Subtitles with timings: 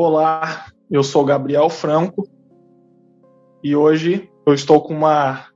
[0.00, 2.28] Olá, eu sou Gabriel Franco
[3.64, 5.46] e hoje eu estou com uma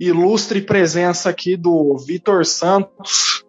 [0.00, 3.44] ilustre presença aqui do Vitor Santos.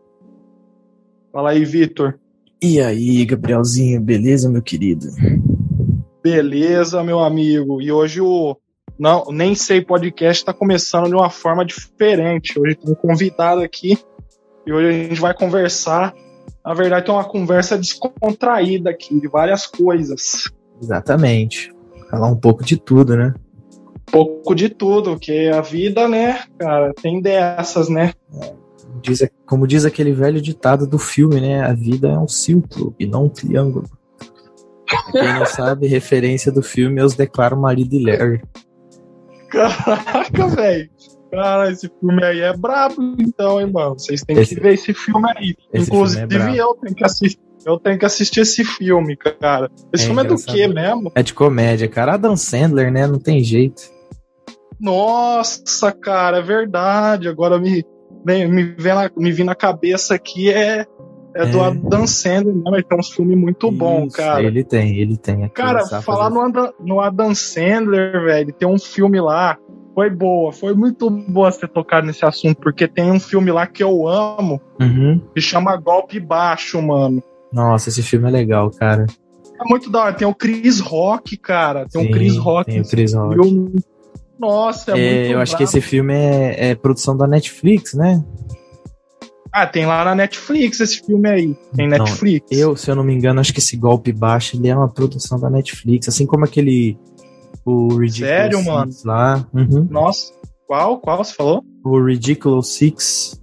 [1.32, 2.20] Fala aí, Vitor.
[2.62, 5.08] E aí, Gabrielzinho, beleza, meu querido?
[6.22, 7.82] Beleza, meu amigo.
[7.82, 8.58] E hoje o
[9.00, 12.60] não, nem sei podcast está começando de uma forma diferente.
[12.60, 13.98] Hoje tem um convidado aqui
[14.68, 16.14] e hoje a gente vai conversar.
[16.66, 20.44] Na verdade, é uma conversa descontraída aqui, de várias coisas.
[20.82, 21.74] Exatamente.
[22.10, 23.34] Falar um pouco de tudo, né?
[23.96, 28.14] Um pouco de tudo, que a vida, né, cara, tem dessas, né?
[29.02, 31.64] Diz, como diz aquele velho ditado do filme, né?
[31.64, 33.90] A vida é um círculo e não um triângulo.
[35.12, 38.42] Quem não sabe, referência do filme, eu os declaro marido e Larry.
[39.50, 40.90] Caraca, velho.
[41.32, 43.98] Cara, esse filme aí é brabo, então, hein, mano.
[43.98, 45.56] Vocês têm esse, que ver esse filme aí.
[45.74, 47.40] Esse Inclusive, filme é eu tenho que assistir.
[47.66, 49.70] Eu tenho que assistir esse filme, cara.
[49.94, 50.50] Esse é filme engraçado.
[50.50, 51.12] é do quê mesmo?
[51.16, 52.16] É de comédia, cara.
[52.16, 53.08] Adam Sandler, né?
[53.08, 53.84] Não tem jeito.
[54.80, 57.30] Nossa, cara, é verdade.
[57.30, 57.86] Agora me,
[58.26, 60.86] me, me, vem na, me vi na cabeça aqui é,
[61.36, 61.68] é, do é.
[61.68, 62.64] Adam Sandler, né?
[62.66, 64.44] Mas tem um filme muito Isso, bom, cara.
[64.44, 65.48] Ele tem, ele tem.
[65.50, 69.58] Cara, falar no Adam, no Adam Sandler, velho, tem um filme lá
[69.94, 73.84] foi boa, foi muito boa você tocar nesse assunto, porque tem um filme lá que
[73.84, 75.22] eu amo, uhum.
[75.34, 77.22] que chama Golpe Baixo, mano.
[77.52, 79.06] Nossa, esse filme é legal, cara.
[79.60, 80.14] É muito da hora.
[80.14, 81.86] Tem o Chris Rock, cara.
[81.92, 82.72] Tem Sim, o Chris Rock.
[82.72, 83.44] Tem o Chris Rock.
[83.44, 83.76] Filme.
[84.40, 88.24] Nossa, é, é muito Eu acho que esse filme é, é, produção da Netflix, né?
[89.54, 91.56] Ah, tem lá na Netflix esse filme aí.
[91.76, 92.48] Tem não, Netflix.
[92.52, 95.40] Eu, se eu não me engano, acho que esse Golpe Baixo ele é uma produção
[95.40, 96.08] da Netflix.
[96.08, 96.98] Assim como aquele
[97.66, 98.92] o Ridiculous Sério, Six mano?
[99.06, 99.48] lá.
[99.54, 99.88] Uhum.
[99.90, 100.34] Nossa,
[100.66, 101.00] qual?
[101.00, 101.64] Qual você falou?
[101.84, 103.42] O Ridiculous Six.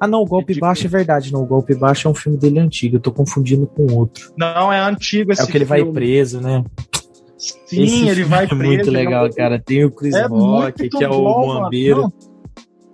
[0.00, 0.68] Ah, não, o Golpe Ridículo.
[0.70, 1.42] Baixo é verdade, não.
[1.42, 4.32] O Golpe Baixo é um filme dele antigo, eu tô confundindo com outro.
[4.38, 5.82] Não, é antigo esse É o que ele filme.
[5.84, 6.64] vai preso, né?
[7.38, 8.64] Sim, esse ele vai é preso.
[8.64, 9.58] muito legal, cara.
[9.58, 12.12] Tem o Chris é Rock, que é o Moambeiro.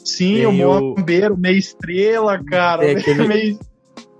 [0.04, 2.82] Sim, tem o Moambeiro, meia estrela, cara.
[2.82, 3.58] Tem aquele, meio...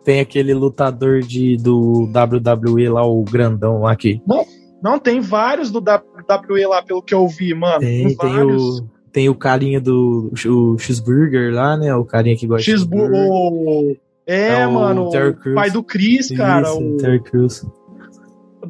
[0.04, 4.20] tem aquele lutador de, do WWE lá, o grandão lá que.
[4.26, 4.44] Não,
[4.82, 7.81] não, tem vários do WWE lá, pelo que eu vi, mano.
[7.81, 11.94] Tem, tem, tem o, tem o carinha do o cheeseburger lá, né?
[11.94, 13.10] O carinha que gosta cheeseburger.
[13.10, 14.00] de cheeseburger.
[14.26, 16.72] É, é mano, o pai do Chris, cara.
[16.72, 16.97] O...
[16.97, 17.66] Terry Crews.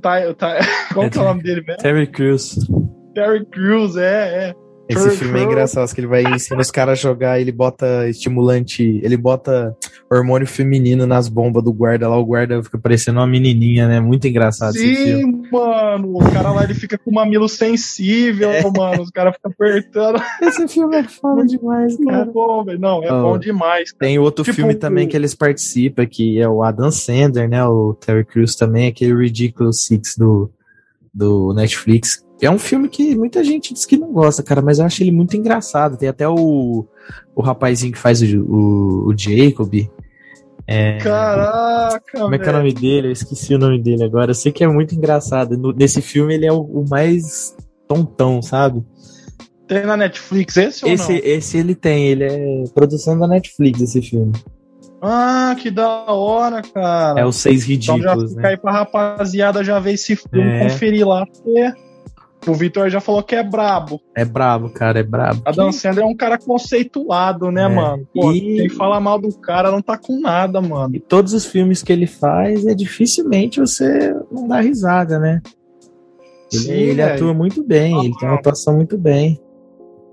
[0.00, 0.56] Tá, tá...
[0.93, 1.83] Qual é, que é o nome dele mesmo?
[1.83, 2.59] Terry Crews.
[3.15, 4.55] Terry Crews, é, é.
[4.93, 9.01] Esse filme é engraçado, que ele vai ensinar os caras a jogar, ele bota estimulante,
[9.03, 9.77] ele bota
[10.11, 14.01] hormônio feminino nas bombas do guarda lá, o guarda fica parecendo uma menininha, né?
[14.01, 15.49] Muito engraçado Sim, esse filme.
[15.51, 18.63] mano, o cara lá ele fica com mamilo sensível, é.
[18.63, 20.23] mano, os caras ficam apertando.
[20.41, 22.25] Esse filme é foda demais, cara.
[22.25, 23.93] Não, bom, Não, é oh, bom demais.
[23.93, 24.01] Cara.
[24.01, 27.65] Tem outro tipo, filme também que eles participam, que é o Adam Sandler, né?
[27.65, 30.51] O Terry Crews também, aquele Ridiculous Six do,
[31.13, 34.85] do Netflix, é um filme que muita gente diz que não gosta, cara, mas eu
[34.85, 35.97] acho ele muito engraçado.
[35.97, 36.85] Tem até o,
[37.37, 39.73] o rapazinho que faz o, o, o Jacob.
[40.67, 40.99] É...
[40.99, 42.21] Caraca!
[42.21, 43.09] Como é que é o nome dele?
[43.09, 44.33] Eu esqueci o nome dele agora.
[44.33, 45.57] Eu sei que é muito engraçado.
[45.57, 48.85] No, nesse filme ele é o, o, mais tontão, sabe?
[49.69, 51.21] Tem na Netflix esse ou esse, não?
[51.23, 54.33] Esse ele tem, ele é produção da Netflix, esse filme.
[55.01, 57.21] Ah, que da hora, cara.
[57.21, 58.49] É o Seis Ridículos, então já fica né?
[58.49, 60.69] aí pra rapaziada já ver esse filme, é...
[60.69, 61.73] conferir lá, porque
[62.47, 64.01] o Vitor já falou que é brabo.
[64.15, 65.43] É brabo, cara, é brabo.
[65.45, 67.69] A Dan Sandler é um cara conceituado, né, é.
[67.69, 68.09] mano?
[68.13, 68.57] Pô, e...
[68.57, 70.97] quem fala mal do cara não tá com nada, mano.
[70.97, 75.41] E todos os filmes que ele faz, é dificilmente você não dá risada, né?
[76.53, 79.41] Ele, Sim, ele atua muito bem, ele tem uma atuação muito bem.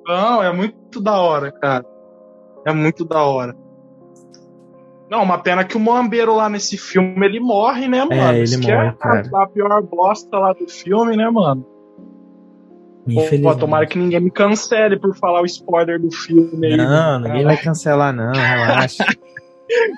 [0.08, 1.86] Não, é muito da hora, cara.
[2.66, 3.56] É muito da hora.
[5.10, 8.14] Não, uma pena que o Moambeiro lá nesse filme ele morre, né, mano?
[8.14, 9.30] É, ele Isso morre, é cara.
[9.34, 11.66] a pior bosta lá do filme, né, mano?
[13.42, 16.78] Pô, tomara que ninguém me cancele por falar o spoiler do filme aí.
[16.78, 19.06] Não, ninguém vai cancelar, não, relaxa.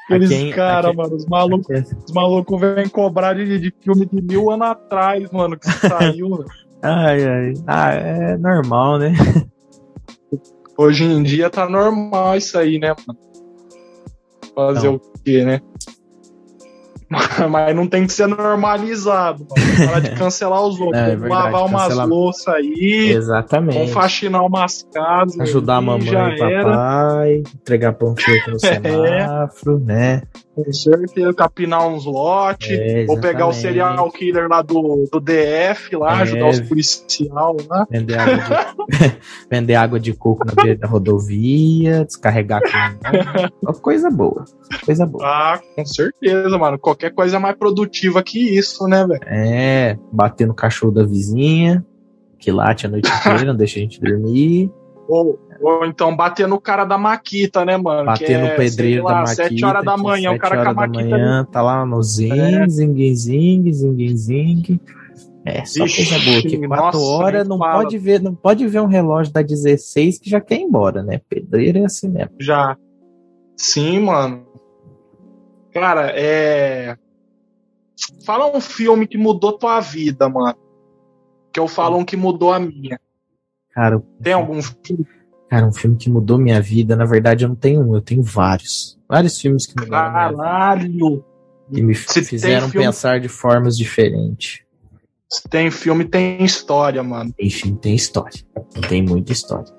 [0.05, 4.51] Aqueles quem, caras, mano, os malucos os maluco vêm cobrar de, de filme de mil
[4.51, 6.43] anos atrás, mano, que saiu.
[6.83, 7.53] ai, ai.
[7.65, 9.13] Ah, é normal, né?
[10.77, 13.19] Hoje em dia tá normal isso aí, né, mano?
[14.53, 14.95] Fazer não.
[14.95, 15.61] o quê, né?
[17.49, 19.45] Mas não tem que ser normalizado.
[19.85, 21.01] Para de cancelar os outros.
[21.01, 22.07] É, verdade, lavar umas cancelar...
[22.07, 23.11] louças aí.
[23.13, 23.77] Exatamente.
[23.77, 25.39] Vamos faxinar umas casas.
[25.39, 26.53] Ajudar a mamãe e papai.
[26.53, 27.37] Era.
[27.37, 28.81] Entregar panfleto no é.
[28.81, 30.21] semáforo, né?
[30.53, 35.95] Com certeza, capinar uns lotes, É, ou pegar o serial killer lá do, do DF,
[35.95, 36.21] lá, É.
[36.23, 37.87] ajudar os policial lá.
[37.89, 39.17] Vender água de,
[39.49, 43.73] vender água de coco na beira da rodovia, descarregar caminhão.
[43.81, 44.43] Coisa boa.
[44.85, 45.25] Coisa boa.
[45.25, 46.77] Ah, com certeza, mano.
[46.77, 49.21] Qualquer coisa é mais produtiva que isso, né, velho?
[49.25, 51.83] É, bater no cachorro da vizinha,
[52.37, 54.69] que late a noite inteira, não deixa a gente dormir.
[55.07, 58.05] Ou, ou então bater no cara da Maquita, né, mano?
[58.05, 59.35] Bater Que é, no pedreiro lá, da Maquita.
[59.43, 61.09] Sete horas da manhã, o cara com a horas da Maquita.
[61.09, 62.67] manhã, tá lá no zing, É.
[62.69, 64.79] zing, zing, zing, zing.
[65.43, 66.41] É, só Ixi, coisa boa.
[66.43, 67.81] Que quatro nossa, horas não fala.
[67.83, 71.19] pode ver, não pode ver um relógio da 16 que já quer ir embora, né?
[71.27, 72.31] Pedreiro é assim mesmo.
[72.39, 72.77] Já.
[73.57, 74.43] Sim, mano.
[75.73, 76.97] Cara, é.
[78.25, 80.55] Fala um filme que mudou tua vida, mano.
[81.53, 82.99] Que eu falo um que mudou a minha.
[83.73, 85.05] Cara, Tem algum filme?
[85.49, 88.23] cara, um filme que mudou minha vida, na verdade eu não tenho um, eu tenho
[88.23, 88.97] vários.
[89.07, 90.37] Vários filmes que mudaram minha vida.
[90.43, 91.25] Caralho!
[91.73, 94.61] Que me Se fizeram filme- pensar de formas diferentes.
[95.29, 97.31] Se tem filme, tem história, mano.
[97.37, 98.41] Tem filme, tem história.
[98.89, 99.71] Tem muita história.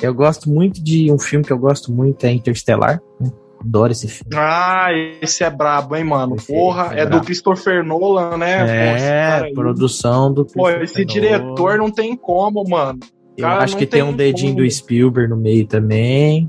[0.00, 3.00] Eu gosto muito de um filme que eu gosto muito é Interstellar.
[3.20, 3.32] né?
[3.60, 4.30] Adoro esse filme.
[4.36, 4.88] Ah,
[5.20, 6.36] esse é brabo, hein, mano?
[6.36, 7.20] Esse- Porra, é é, do.
[7.20, 8.58] Christopher Nolan, né?
[8.64, 10.44] Pô, É, produção do.
[10.44, 11.12] Pô, Christopher esse Nolan.
[11.12, 13.00] diretor não tem como, mano.
[13.36, 14.64] Eu cara acho que tem um tem dedinho como.
[14.64, 16.48] do Spielberg no meio também.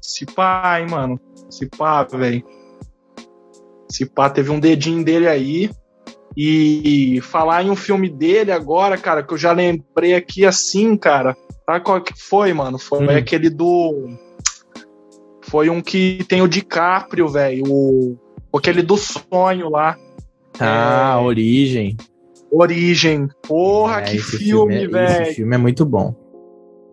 [0.00, 1.20] Se pá, hein, mano.
[1.50, 2.42] Se pá, velho.
[3.88, 5.70] Se pá, teve um dedinho dele aí.
[6.36, 11.36] E falar em um filme dele agora, cara, que eu já lembrei aqui assim, cara.
[11.66, 12.78] Sabe qual que foi, mano?
[12.78, 13.16] Foi Hum.
[13.16, 14.08] aquele do.
[15.50, 17.64] Foi um que tem o DiCaprio, velho.
[17.68, 18.16] O...
[18.56, 19.96] Aquele do sonho lá.
[20.58, 21.24] Ah, É.
[21.24, 21.96] Origem.
[22.50, 23.28] Origem.
[23.46, 25.34] Porra, É, que esse filme, é- Esse velho.
[25.34, 26.14] filme é muito bom.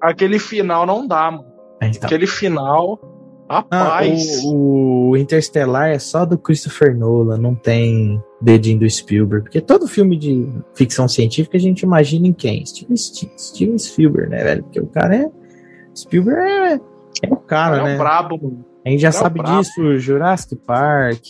[0.01, 1.45] Aquele final não dá, mano.
[1.81, 2.05] Então.
[2.07, 2.99] Aquele final.
[3.49, 4.41] Ah, Rapaz.
[4.43, 9.45] o, o Interstellar é só do Christopher Nolan, não tem dedinho do Spielberg.
[9.45, 12.65] Porque todo filme de ficção científica a gente imagina em quem?
[12.65, 14.63] Steven, Steven Spielberg, né, velho?
[14.63, 15.29] Porque o cara é.
[15.95, 16.79] Spielberg é,
[17.23, 17.95] é o cara, é né?
[17.95, 18.65] um brabo, mano.
[18.85, 21.25] A gente já É o sabe disso, Jurassic Park,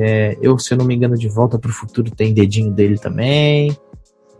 [0.00, 3.76] é, eu, se eu não me engano, De Volta pro Futuro tem dedinho dele também.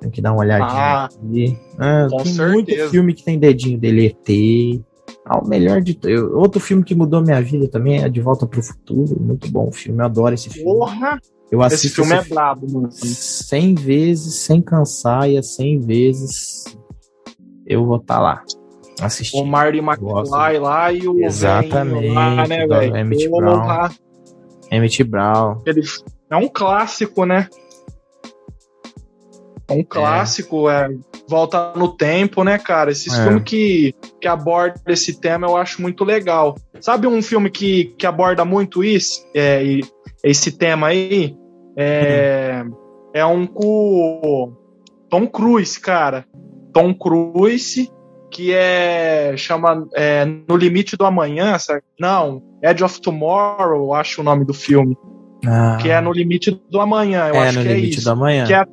[0.00, 1.58] Tem que dar uma olhadinha Ah, aqui.
[1.79, 2.52] Ah, com tem certeza.
[2.52, 4.81] muito filme que tem dedinho dele, ET.
[5.26, 8.46] Ah, o melhor de eu- Outro filme que mudou minha vida também é De Volta
[8.46, 9.20] pro Futuro.
[9.20, 10.64] Muito bom o filme, eu adoro esse filme.
[10.73, 11.19] Porra,
[11.50, 12.88] eu esse assisto filme é esse filme brabo, mano.
[12.93, 16.64] 100 vezes, sem cansar, e é 100 vezes
[17.67, 18.43] eu vou estar lá
[19.35, 19.44] O.
[19.44, 19.79] Marty.
[19.79, 22.97] McFly lá e o Exatamente, lá, né, velho?
[22.97, 23.91] Emmett Porra,
[24.70, 25.62] Emmett Brown.
[25.67, 25.82] ele
[26.31, 27.49] é um clássico, né?
[29.69, 30.88] É um clássico, é.
[31.29, 32.91] Volta no tempo, né, cara?
[32.91, 33.23] Esses É.
[33.25, 36.56] filmes que, que abordam esse tema eu acho muito legal.
[36.81, 39.25] Sabe um filme que, que aborda muito isso?
[39.35, 39.62] É,
[40.25, 41.37] esse tema aí?
[41.76, 42.64] É,
[43.14, 44.53] é um com
[45.08, 46.25] Tom Cruise, cara.
[46.73, 47.88] Tom Cruise,
[48.31, 49.35] que é.
[49.37, 51.82] chama é, No Limite do Amanhã, sabe?
[51.99, 54.97] Não, Edge of Tomorrow, acho o nome do filme.
[55.47, 58.05] Ah, Que é No Limite do Amanhã, eu é, acho no que é limite isso
[58.05, 58.47] da manhã.
[58.47, 58.65] que é,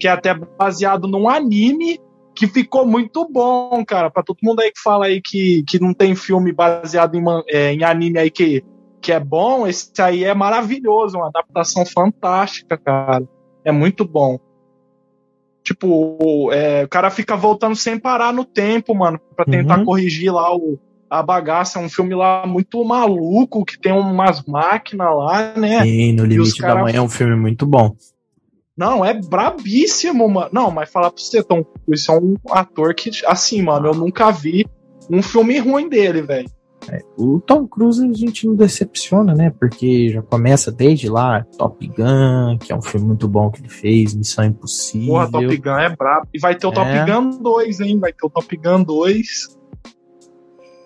[0.00, 1.98] que é até baseado num anime
[2.34, 4.10] que ficou muito bom, cara.
[4.10, 7.72] Pra todo mundo aí que fala aí que, que não tem filme baseado em, é,
[7.72, 8.62] em anime aí que,
[9.00, 13.24] que é bom, esse aí é maravilhoso, uma adaptação fantástica, cara.
[13.64, 14.38] É muito bom.
[15.68, 19.84] Tipo, é, o cara fica voltando sem parar no tempo, mano, pra tentar Uhum.
[19.84, 20.78] corrigir lá o,
[21.10, 21.78] a bagaça.
[21.78, 25.86] É um filme lá muito maluco, que tem umas máquinas lá, né?
[25.86, 27.94] E no limite da cara- manhã é um filme muito bom.
[28.74, 30.48] Não, é brabíssimo, mano.
[30.54, 34.30] Não, mas falar pra você, Tom Cruise é um ator que, assim, mano, eu nunca
[34.30, 34.66] vi
[35.10, 36.48] um filme ruim dele, velho.
[37.16, 39.50] O Tom Cruise a gente não decepciona, né?
[39.58, 43.68] Porque já começa desde lá, Top Gun, que é um filme muito bom que ele
[43.68, 45.08] fez, Missão Impossível.
[45.14, 46.28] Porra, Top Gun é brabo.
[46.32, 47.04] E vai ter o Top É.
[47.04, 47.98] Gun 2, hein?
[47.98, 49.58] Vai ter o Top Gun 2.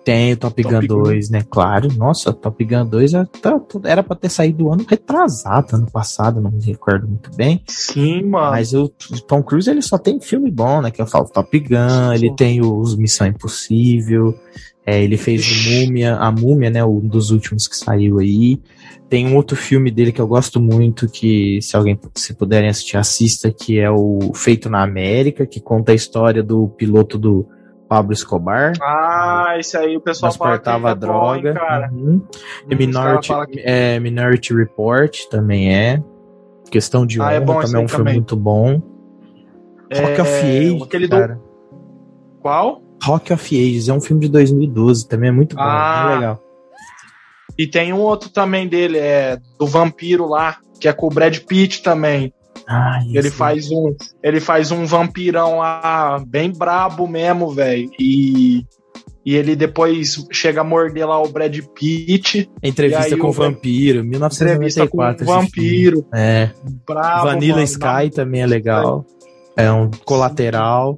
[0.05, 1.03] Tem o Top, Top Gun Gun.
[1.03, 1.43] 2, né?
[1.49, 1.87] Claro.
[1.95, 6.51] Nossa, Top Gun 2 já tá- era pra ter saído ano retrasado, ano passado, não
[6.51, 7.63] me recordo muito bem.
[7.69, 8.51] Sim, mano.
[8.51, 10.91] Mas o Tom Cruise ele só tem filme bom, né?
[10.91, 12.13] Que eu falo Top Gun, Sim.
[12.15, 14.37] ele tem os Missão Impossível,
[14.85, 16.83] é, ele fez o Múmia, a Múmia, né?
[16.83, 18.59] Um dos últimos que saiu aí.
[19.09, 22.97] Tem um outro filme dele que eu gosto muito, que se alguém se puderem assistir,
[22.97, 27.47] assista, que é o Feito na América, que conta a história do piloto do
[27.87, 28.73] Pablo Escobar.
[28.81, 31.53] Ah, esse aí o pessoal transportava é bom, hein, droga.
[31.59, 31.91] cara.
[31.93, 32.21] Uhum.
[32.69, 36.01] E Hum, Minority, que- é, Minority Report também é.
[36.71, 38.13] Questão de Ah, honra é bom também é um filme também.
[38.15, 38.81] muito bom.
[39.95, 41.39] Rock of É, Ages, aquele do- cara.
[42.41, 42.81] Qual?
[43.03, 46.09] Rock of Ages é um filme de 2012, também é muito bom, Ah.
[46.11, 46.43] é legal.
[47.57, 51.37] E tem um outro também dele, é do vampiro lá, que é com o Brad
[51.39, 52.33] Pitt também.
[52.67, 53.93] Ah, Ele faz um,
[54.23, 57.91] ele faz um vampirão lá bem brabo mesmo, velho.
[57.99, 58.65] E
[59.25, 62.49] e ele depois chega a morder lá o Brad Pitt.
[62.61, 65.25] Entrevista com o vampiro, 1994.
[65.25, 66.05] Com o vampiro.
[66.13, 66.49] É.
[66.85, 69.05] Bravo, Vanilla mano, Sky também é legal.
[69.55, 70.97] É um colateral.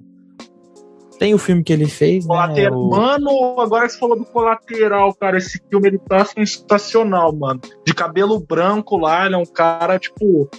[1.19, 2.71] Tem o filme que ele fez, Colateral.
[2.71, 2.77] né?
[2.77, 2.89] O...
[2.89, 7.61] Mano, agora que você falou do colateral, cara, esse filme ele tá sensacional, mano.
[7.85, 10.49] De cabelo branco lá, ele é um cara, tipo,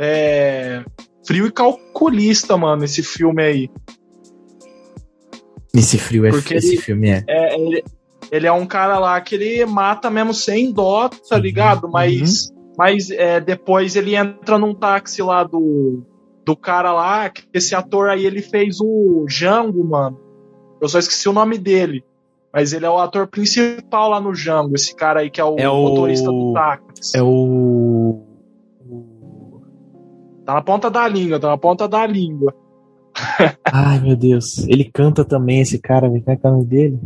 [0.00, 0.82] é,
[1.26, 3.70] frio e calculista, mano, esse filme aí.
[5.74, 7.24] Esse frio é Porque esse ele- filme é.
[7.28, 7.84] É, ele,
[8.32, 11.88] ele é um cara lá que ele mata mesmo sem dó, tá Uhum, ligado?
[11.90, 16.02] Mas, mas é, depois ele entra num táxi lá do,
[16.46, 20.18] do cara lá, que esse ator aí ele fez o Django, mano.
[20.80, 22.04] Eu só esqueci o nome dele.
[22.52, 25.56] Mas ele é o ator principal lá no Django, esse cara aí que é o
[25.58, 27.18] É o- motorista do táxi.
[27.18, 28.22] É o.
[30.44, 32.54] Tá na ponta da língua, tá na ponta da língua.
[33.72, 34.58] Ai, meu Deus.
[34.68, 36.22] Ele canta também, esse cara, velho.
[36.22, 36.98] Qual é que é o nome dele?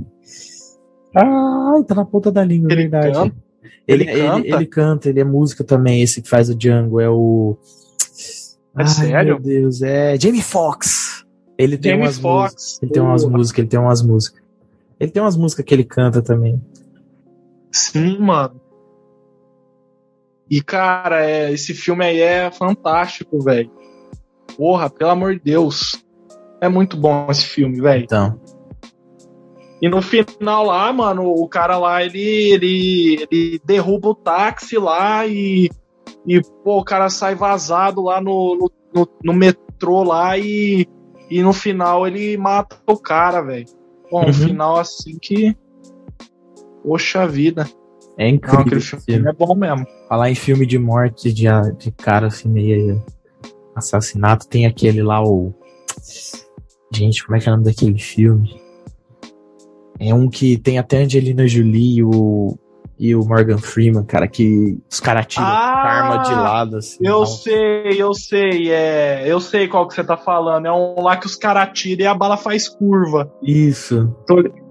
[1.17, 3.13] Ai, tá na ponta da língua, é Ele verdade.
[3.13, 3.37] canta?
[3.89, 4.47] Ele, Ele ele, canta?
[4.49, 7.57] ele canta, ele é música também, esse que faz o Django, é o.
[8.77, 9.35] É Ai, sério?
[9.35, 11.25] Meu Deus, é Jamie Foxx.
[11.59, 12.53] Ele tem Jamie umas músicas.
[12.53, 12.83] Foxx.
[12.83, 14.43] Ele tem umas músicas, ele tem umas músicas.
[14.99, 16.61] Ele tem umas músicas que ele canta também.
[17.73, 18.61] Sim, mano.
[20.50, 23.71] E, cara, é, esse filme aí é fantástico, velho.
[24.57, 26.05] Porra, pelo amor de Deus.
[26.61, 28.05] É muito bom esse filme, velho.
[28.05, 28.41] Então.
[29.81, 35.27] E no final lá, mano, o cara lá, ele, ele, ele derruba o táxi lá
[35.27, 35.71] e,
[36.27, 40.87] e pô, o cara sai vazado lá no, no, no, metrô lá e,
[41.31, 43.67] e no final ele mata o cara, velho.
[44.11, 44.33] Bom, um Uhum.
[44.33, 45.57] final assim que.
[46.83, 47.69] Poxa vida.
[48.17, 48.61] É Não, incrível.
[48.61, 49.87] aquele esse filme é bom mesmo.
[50.09, 51.47] Falar em filme de morte de,
[51.79, 53.03] de cara assim, meio
[53.75, 55.55] assassinato, tem aquele lá, o.
[56.93, 58.61] Gente, como é que é o nome daquele filme?
[59.99, 62.59] É um que tem até Angelina Jolie e o,
[63.02, 65.50] e o Morgan Freeman, cara, que os caras tiram Ah,
[65.83, 66.99] a arma de lado, assim.
[67.02, 69.25] Eu sei, eu sei, é.
[69.26, 70.66] Eu sei qual que você tá falando.
[70.66, 73.33] É um lá que os caras atiram e a bala faz curva.
[73.42, 74.14] Isso,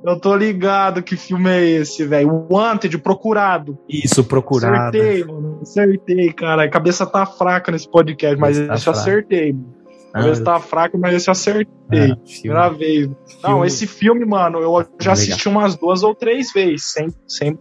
[0.06, 2.30] Eu tô ligado que filme é esse, velho.
[2.32, 3.78] O Wanted, procurado.
[3.90, 4.96] isso, procurado.
[4.96, 5.60] Acertei, mano.
[5.64, 6.64] Acertei, cara.
[6.66, 8.92] A cabeça tá fraca nesse podcast, mas tá fraca.
[8.92, 9.54] acertei.
[9.54, 9.76] mano.
[10.14, 12.16] A Ah, cabeça tá fraca, mas esse acertei.
[12.56, 13.10] ah, vez.
[13.44, 15.14] Não, esse filme, mano, eu já Legal.
[15.14, 16.92] assisti umas duas ou três vezes.
[16.92, 17.58] Sem, sem,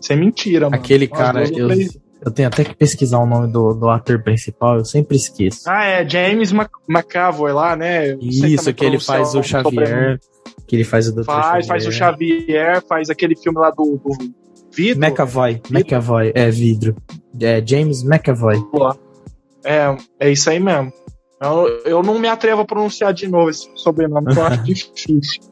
[0.00, 0.76] sem mentira, mano.
[0.82, 1.68] Aquele cara, eu,
[2.22, 5.62] eu tenho até que pesquisar o nome do, do ator principal, eu sempre esqueço.
[5.66, 8.12] Ah, é James Mc- McAvoy lá, né?
[8.12, 9.42] Eu Isso, também que ele faz o.
[9.42, 10.18] Xavier,
[10.66, 11.24] que ele faz o Dr.
[11.24, 14.10] Faz, faz o Xavier, faz aquele filme lá do, do
[14.72, 15.02] Vitor.
[15.02, 16.94] McAvoy, McAvoy, é vidro.
[17.40, 18.56] É James McAvoy.
[19.64, 20.92] É, é isso aí mesmo.
[21.40, 25.42] Eu, eu não me atrevo a pronunciar de novo esse sobrenome, porque eu acho difícil.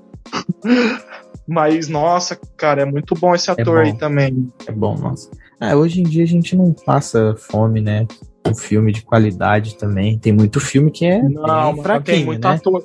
[1.48, 3.90] Mas, nossa, cara, é muito bom esse ator bom.
[3.90, 4.52] aí também.
[4.66, 5.30] É bom, nossa.
[5.58, 8.06] Ah, hoje em dia a gente não passa fome, né?
[8.46, 10.18] Um filme de qualidade também.
[10.18, 12.54] Tem muito filme que é Não, bem fraquinho, tem muito né?
[12.54, 12.84] ator.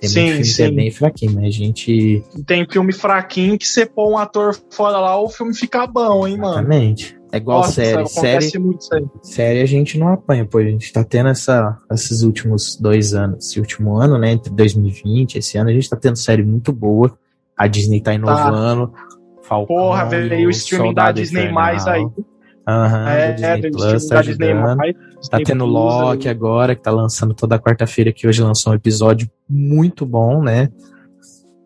[0.00, 0.74] Tem Sim, muito filme que é sim.
[0.74, 2.24] bem fraquinho, mas a gente.
[2.44, 6.36] Tem filme fraquinho que você põe um ator fora lá, o filme fica bom, hein,
[6.38, 6.54] mano.
[6.54, 7.16] Exatamente.
[7.32, 8.06] É igual Nossa, série.
[8.08, 9.04] Série, muito isso aí.
[9.22, 10.58] série a gente não apanha, pô.
[10.58, 13.46] A gente tá tendo essa, esses últimos dois anos.
[13.46, 14.32] Esse último ano, né?
[14.32, 17.16] Entre 2020 esse ano, a gente tá tendo série muito boa.
[17.56, 18.92] A Disney tá inovando.
[19.42, 22.06] Falcão, Porra, veio o streaming da Disney mais aí.
[22.66, 24.94] Aham, É, do Disney é, Plus, tá Disney mais.
[25.28, 26.34] Tá tendo Plus Loki aí.
[26.34, 30.68] agora, que tá lançando toda quarta-feira, que hoje lançou um episódio muito bom, né?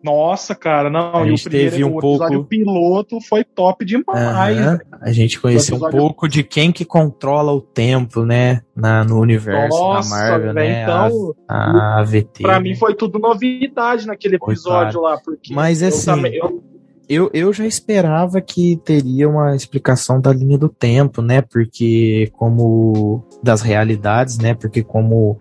[0.07, 1.15] Nossa, cara, não.
[1.17, 4.57] A e gente o teve um o episódio pouco- piloto foi top demais.
[4.57, 4.79] Aham.
[5.01, 8.61] A gente conheceu um pouco de quem que controla o tempo, né?
[8.75, 10.83] Na, no universo Nossa, da Marvel, né?
[10.83, 11.55] então, a,
[11.97, 12.43] a AVT.
[12.43, 12.59] pra né?
[12.69, 16.63] mim foi tudo novidade naquele episódio lá, porque Mas, eu assim, também- eu-
[17.09, 21.41] Eu, eu já esperava que teria uma explicação da linha do tempo, né?
[21.41, 24.53] Porque como das realidades, né?
[24.53, 25.39] Porque como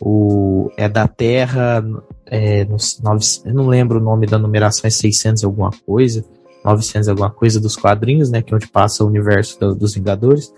[0.00, 1.84] o é da Terra,
[2.26, 2.64] é,
[3.02, 6.24] nove, não lembro o nome da numeração, é 600 e alguma coisa,
[6.64, 8.42] 900 e alguma coisa dos quadrinhos, né?
[8.42, 10.52] Que é onde passa o universo do- dos Vingadores.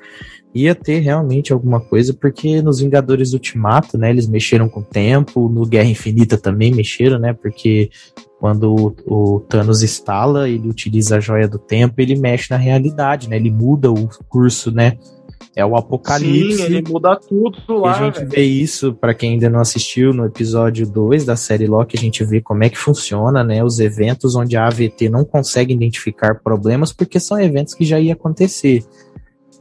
[0.54, 4.08] Ia ter realmente alguma coisa, porque nos Vingadores Ultimato, né?
[4.10, 7.34] Eles mexeram com o tempo, no Guerra Infinita também mexeram, né?
[7.34, 7.90] Porque
[8.40, 13.28] quando o, o Thanos instala, ele utiliza a joia do tempo, ele mexe na realidade,
[13.28, 13.36] né?
[13.36, 14.96] Ele muda o curso, né?
[15.54, 16.58] É o apocalipse.
[16.58, 17.90] Sim, ele muda tudo lá.
[17.90, 18.30] E a gente velho.
[18.30, 22.24] vê isso, para quem ainda não assistiu, no episódio 2 da série Loki, a gente
[22.24, 23.64] vê como é que funciona, né?
[23.64, 28.12] Os eventos onde a AVT não consegue identificar problemas, porque são eventos que já ia
[28.12, 28.84] acontecer.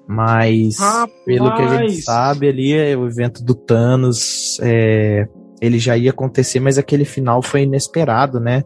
[0.07, 1.11] Mas, Rapaz.
[1.25, 5.27] pelo que a gente sabe ali, é o evento do Thanos, é,
[5.59, 8.63] ele já ia acontecer, mas aquele final foi inesperado, né?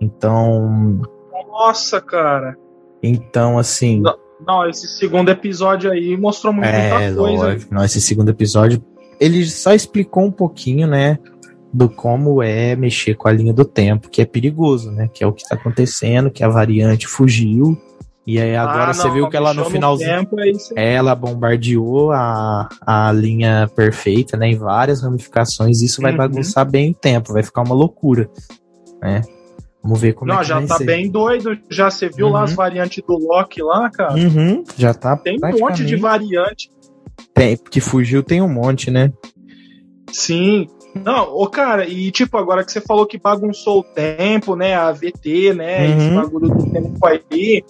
[0.00, 1.00] Então,
[1.48, 2.56] Nossa, cara.
[3.02, 4.00] então assim.
[4.00, 7.20] Não, Não, esse segundo episódio aí mostrou muita É, coisa.
[7.20, 7.74] lógico.
[7.74, 8.82] Não, esse segundo episódio,
[9.20, 11.18] ele só explicou um pouquinho, né,
[11.72, 15.26] do como é mexer com a linha do tempo, que é perigoso, né, que é
[15.26, 17.76] o que tá acontecendo, que a variante fugiu,
[18.26, 20.36] e aí agora Ah, você não, viu que ela no finalzinho, tempo,
[20.74, 26.18] é ela bombardeou a, a linha perfeita, né, em várias ramificações, isso vai Uhum.
[26.18, 28.28] bagunçar bem o tempo, vai ficar uma loucura,
[29.02, 29.22] né.
[29.86, 30.84] Vamos ver como é Não, que já vai tá ser.
[30.84, 31.56] bem doido.
[31.70, 32.44] Já você viu lá Uhum.
[32.44, 34.14] as variantes do Loki lá, cara?
[34.14, 36.68] Uhum, já tá Tem um monte de variante.
[37.32, 39.12] Tem, que fugiu tem um monte, né?
[40.10, 40.68] Sim.
[40.94, 44.74] Não, ô cara, e tipo, agora que você falou que bagunçou o tempo, né?
[44.74, 45.86] A VT, né?
[45.88, 45.98] Uhum.
[45.98, 47.62] Esse bagulho do tempo aí.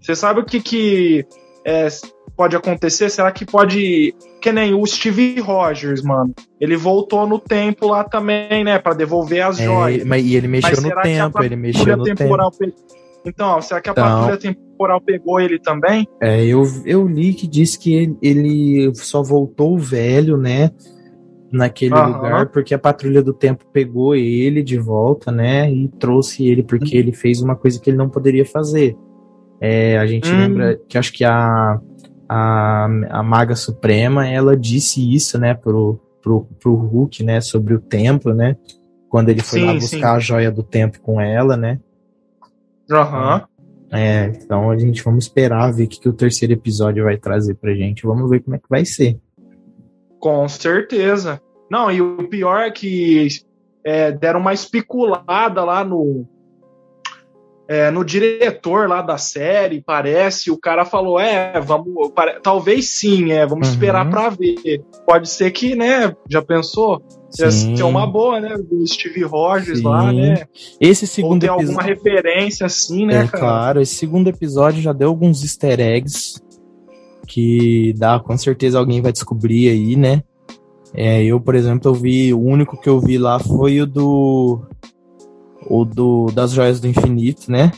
[0.00, 1.26] Você sabe o que que
[1.64, 1.88] é,
[2.38, 3.10] pode acontecer?
[3.10, 4.14] Será que pode.
[4.40, 6.32] Que nem o Steve Rogers, mano.
[6.60, 8.78] Ele voltou no tempo lá também, né?
[8.78, 10.04] Pra devolver as É, joias.
[10.04, 12.36] mas, e ele mexeu Mas no tempo, ele mexeu no tempo.
[12.56, 12.72] pe-
[13.26, 14.04] Então, será que a Então.
[14.04, 16.06] patrulha temporal pegou ele também?
[16.22, 20.70] É, eu, eu li que disse que ele, ele só voltou velho, né?
[21.50, 22.12] Naquele Aham.
[22.12, 25.68] lugar, porque a patrulha do tempo pegou ele de volta, né?
[25.72, 27.00] E trouxe ele porque Uhum.
[27.02, 28.94] ele fez uma coisa que ele não poderia fazer.
[29.60, 30.38] É, a gente Hum.
[30.38, 31.80] lembra que acho que a,
[32.28, 37.40] a, a Maga Suprema ela disse isso, né, pro, pro, pro Hulk, né?
[37.40, 38.56] Sobre o tempo, né?
[39.08, 39.78] Quando ele foi Sim, lá sim.
[39.78, 41.80] buscar a joia do tempo com ela, né?
[42.90, 43.46] Aham.
[43.90, 47.54] É, então a gente vamos esperar ver o que, que o terceiro episódio vai trazer
[47.54, 48.06] pra gente.
[48.06, 49.18] Vamos ver como é que vai ser.
[50.20, 51.40] Com certeza.
[51.70, 53.28] Não, e o pior é que
[53.82, 56.26] é, deram uma especulada lá no.
[57.68, 62.10] É, no diretor lá da série, parece, o cara falou: é, vamos.
[62.42, 63.74] talvez sim, é, vamos Uhum.
[63.74, 64.82] esperar pra ver.
[65.06, 66.14] Pode ser que, né?
[66.28, 67.02] Já pensou?
[67.38, 67.76] Ia Sim.
[67.76, 68.56] ser uma boa, né?
[68.56, 69.84] Do Steve Rogers Sim.
[69.84, 70.46] lá, né?
[70.80, 71.94] Esse Ou segundo ter alguma episódio.
[71.94, 73.38] referência assim, né, É cara?
[73.38, 76.40] claro, esse segundo episódio já deu alguns easter eggs
[77.26, 80.22] que dá, com certeza alguém vai descobrir aí, né?
[80.94, 84.60] É, eu, por exemplo, eu vi, o único que eu vi lá foi o do
[85.66, 87.72] o do das joias do infinito, né?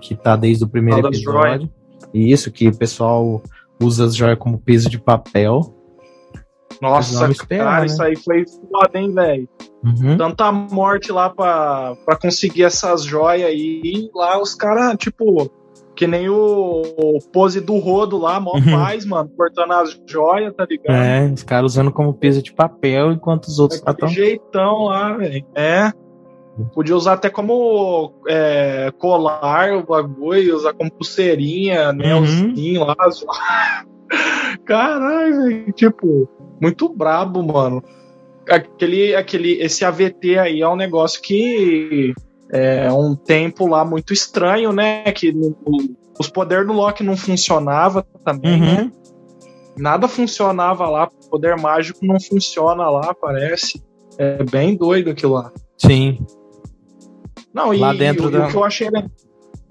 [0.00, 1.70] Que tá desde o primeiro das episódio.
[2.12, 3.42] Isso, que o pessoal
[3.80, 5.74] usa as joias como peso de papel.
[6.80, 7.86] Nossa, esperar, cara, né?
[7.86, 9.48] isso aí foi foda, hein, velho?
[9.84, 10.16] Uhum.
[10.16, 14.08] tanta morte lá pra, pra conseguir essas joias aí.
[14.14, 15.50] Lá os caras, tipo,
[15.96, 18.72] que nem o, o pose do rodo lá, mó Uhum.
[18.72, 20.94] paz, mano, cortando as joias, tá ligado?
[20.96, 24.24] É, os caras usando como peso de papel, enquanto os outros lá Daquele estão.
[24.24, 25.44] jeitão lá, velho.
[25.54, 25.92] É.
[26.74, 32.94] Podia usar até como é, colar o bagulho, usar como pulseirinha, anelzinho lá.
[33.00, 33.24] as-
[34.64, 35.72] Caralho, velho.
[35.72, 36.28] Tipo,
[36.60, 37.82] muito brabo, mano.
[38.48, 42.12] Aquele, aquele, esse AVT aí é um negócio que
[42.50, 45.04] é um tempo lá muito estranho, né?
[45.12, 45.56] Que no-
[46.18, 48.82] os poderes do Loki não funcionava também, né?
[48.82, 48.92] Uhum.
[49.78, 53.82] Nada funcionava lá, poder mágico não funciona lá, parece.
[54.18, 55.50] É bem doido aquilo lá.
[55.78, 56.18] Sim.
[57.54, 58.88] Não, e, Lá dentro e da- o que eu achei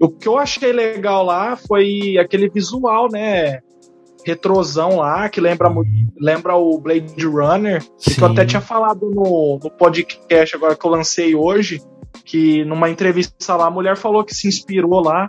[0.00, 3.60] o que eu achei legal lá foi aquele visual, né?
[4.24, 5.68] Retrosão lá, que lembra
[6.20, 10.90] lembra o Blade Runner, que eu até tinha falado no, no podcast agora que eu
[10.90, 11.80] lancei hoje,
[12.24, 15.28] que numa entrevista lá a mulher falou que se inspirou lá,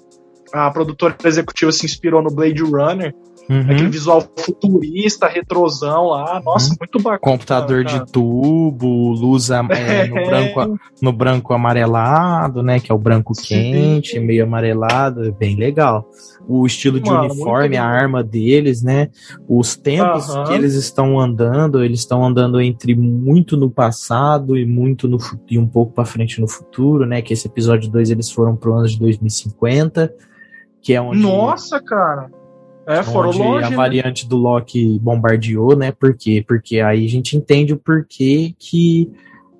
[0.52, 3.14] a produtora executiva se inspirou no Blade Runner,
[3.50, 3.60] Uhum.
[3.62, 6.76] aquele visual futurista, retrosão lá, nossa, Uhum.
[6.80, 7.20] muito bacana.
[7.20, 8.00] computador cara.
[8.06, 12.80] de tubo, luz am- é, no, branco, no branco amarelado, né?
[12.80, 13.44] Que é o branco Sim.
[13.72, 16.08] quente, meio amarelado, é bem legal.
[16.48, 19.10] O estilo de Mano, uniforme, a arma deles, né?
[19.48, 20.46] Os tempos Aham.
[20.46, 25.18] que eles estão andando, eles estão andando entre muito no passado e muito no
[25.50, 27.22] e um pouco para frente no futuro, né?
[27.22, 30.14] Que esse episódio 2 eles foram pro ano de 2050,
[30.82, 32.30] que é onde Nossa, cara.
[32.86, 33.76] É, foram onde longe, a né?
[33.76, 35.92] variante do Loki bombardeou, né?
[35.92, 36.44] Por quê?
[36.46, 39.10] Porque aí a gente entende o porquê que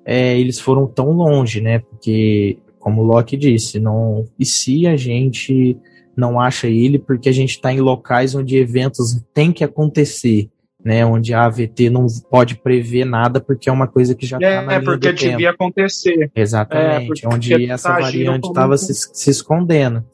[0.04, 1.78] é, eles foram tão longe, né?
[1.78, 4.26] Porque, como o Loki disse, não.
[4.38, 5.76] E se a gente
[6.16, 10.48] não acha ele porque a gente está em locais onde eventos têm que acontecer,
[10.84, 11.04] né?
[11.06, 14.74] Onde a AVT não pode prever nada porque é uma coisa que já está na
[14.74, 15.30] É, linha porque do tempo.
[15.32, 16.30] devia acontecer.
[16.36, 20.04] Exatamente, É, porque onde tá essa agindo variante estava se, se escondendo,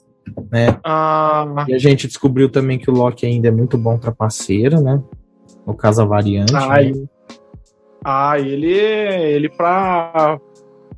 [0.51, 0.79] né?
[0.85, 5.03] Ah, E a gente descobriu também que o Loki ainda é muito bom trapaceiro, né?
[5.67, 6.55] O Casa Variante.
[6.55, 6.83] Ah, né?
[6.85, 7.09] ele,
[8.05, 10.39] ah, ele, ele pra,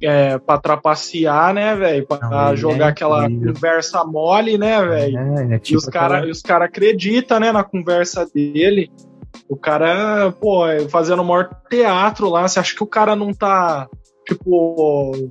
[0.00, 2.06] é, pra trapacear, né, velho?
[2.06, 5.18] Pra Não, jogar é aquela conversa mole, né, velho?
[5.18, 8.90] É, é E tipo os caras aquela- os cara acreditam, né, na conversa dele.
[9.48, 12.46] O cara, pô, é, fazendo o maior teatro lá.
[12.46, 13.88] Você acha que o cara não tá,
[14.26, 15.30] tipo,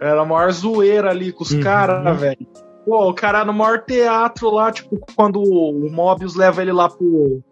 [0.00, 1.60] era a maior zoeira ali com os Uhum.
[1.60, 2.46] caras, velho?
[2.88, 7.42] Pô, o cara no maior teatro lá, tipo, quando o Mobius leva ele lá pro,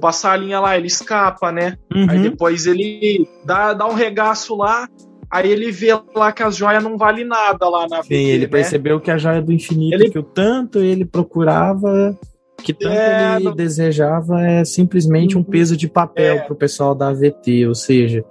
[0.00, 1.76] pra salinha lá, ele escapa, né?
[2.08, 2.22] Aí Uhum.
[2.22, 4.88] depois ele dá, dá um regaço lá,
[5.28, 8.44] aí ele vê lá que as joias não valem nada lá na Sim, vida, ele
[8.44, 8.46] né?
[8.52, 12.16] percebeu que a joia do infinito, Ele- que o tanto ele procurava,
[12.62, 15.44] que tanto É, ele não- desejava, é simplesmente um Uhum.
[15.44, 16.40] peso de papel É.
[16.42, 18.24] pro pessoal da AVT, ou seja,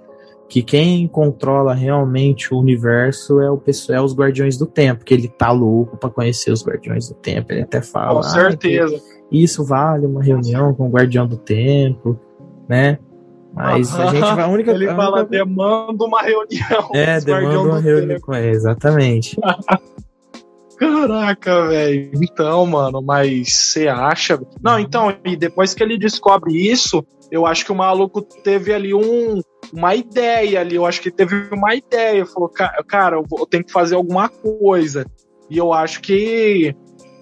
[0.48, 5.12] que quem controla realmente o universo é o pessoal, é os Guardiões do Tempo, que
[5.12, 8.96] ele tá louco pra conhecer os Guardiões do Tempo, ele até fala, Com "Ah, certeza.
[9.28, 12.18] que isso vale uma reunião com o Guardião do Tempo,
[12.68, 12.98] né?
[13.52, 16.90] Mas a gente vai, a única Ele a fala, única- demanda uma reunião.
[16.94, 18.34] é, demanda uma reunião Tempo.
[18.34, 19.36] exatamente.
[20.76, 22.10] Caraca, velho.
[22.22, 24.38] Então, mano, mas você acha?
[24.62, 28.92] Não, então, e depois que ele descobre isso, eu acho que o maluco teve ali
[28.94, 29.40] um,
[29.72, 30.76] uma ideia ali.
[30.76, 32.24] Eu acho que teve uma ideia.
[32.26, 35.06] Falou, "Ca- cara, eu tenho que fazer alguma coisa.
[35.50, 36.74] E eu acho que.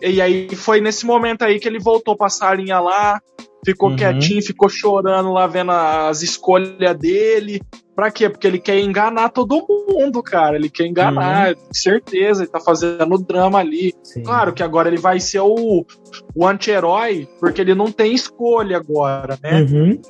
[0.02, 3.20] E aí foi nesse momento aí que ele voltou pra salinha lá,
[3.64, 3.96] ficou Uhum.
[3.96, 7.60] quietinho, ficou chorando lá, vendo as escolhas dele.
[7.94, 8.28] Pra quê?
[8.28, 10.56] Porque ele quer enganar todo mundo, cara.
[10.56, 12.42] Ele quer enganar, com certeza.
[12.42, 13.94] Ele tá fazendo drama ali.
[14.02, 14.22] Sim.
[14.24, 15.86] Claro que agora ele vai ser o,
[16.34, 19.62] o anti-herói, porque ele não tem escolha agora, né?
[19.62, 20.00] Uhum.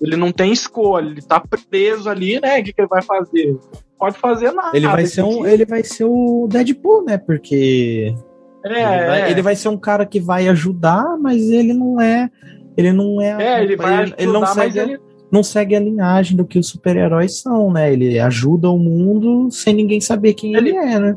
[0.00, 2.58] Ele não tem escolha, ele tá preso ali, né?
[2.60, 3.56] O que, que ele vai fazer?
[3.98, 4.74] Pode fazer nada.
[4.76, 7.18] Ele vai ser um, ele vai ser o Deadpool, né?
[7.18, 8.14] Porque
[8.64, 9.30] É, ele, vai, é.
[9.30, 12.30] ele vai ser um cara que vai ajudar, mas ele não é,
[12.76, 15.00] ele não é, É, ele vai ajudar, ele não segue, ele...
[15.30, 17.92] não segue a linhagem do que os super-heróis são, né?
[17.92, 21.16] Ele ajuda o mundo sem ninguém saber quem ele, Ele- é, né?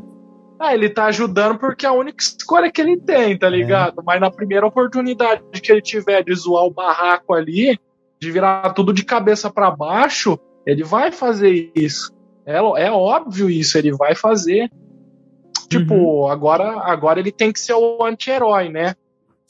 [0.58, 3.36] Ah, ele tá ajudando porque é a única escolha que ele tem, É.
[3.38, 4.02] tá ligado?
[4.04, 7.78] Mas na primeira oportunidade que ele tiver de zoar o barraco ali,
[8.20, 12.12] de virar tudo de cabeça pra baixo, ele vai fazer isso.
[12.46, 14.70] É, é óbvio isso, ele vai fazer.
[15.68, 16.28] Tipo, Uhum.
[16.28, 18.94] agora, agora ele tem que ser o anti-herói, né?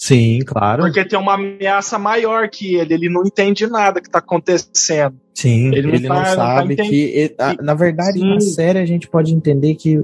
[0.06, 0.82] Sim, claro.
[0.82, 5.16] Porque tem uma ameaça maior que ele, ele não entende nada que tá acontecendo.
[5.34, 6.90] Sim, ele ele não não, tá- não tá sabe entendendo.
[6.90, 7.00] que.
[7.00, 8.50] ele- a- na verdade, na Sim.
[8.50, 9.96] série a gente pode entender que.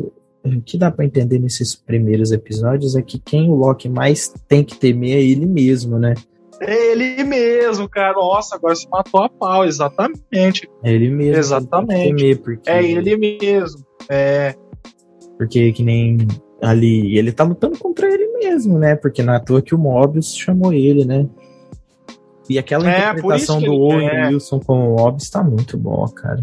[0.43, 4.65] O que dá pra entender nesses primeiros episódios é que quem o Loki mais tem
[4.65, 6.15] que temer é ele mesmo, né?
[6.63, 8.15] É ele mesmo, cara.
[8.15, 10.67] Nossa, agora se matou a pau, exatamente.
[10.83, 11.37] É ele mesmo.
[11.37, 12.17] Exatamente.
[12.17, 13.85] temer, porque, É ele mesmo.
[14.09, 14.55] É,
[15.37, 16.17] Porque que nem
[16.63, 17.19] ali.
[17.19, 18.97] Ele tá lutando contra ele mesmo, né?
[18.97, 21.27] Porque não é à toa que o Mobius chamou ele, né?
[22.49, 24.29] E aquela É, interpretação do Owen é.
[24.29, 26.41] Wilson com o Mobius tá muito boa, cara.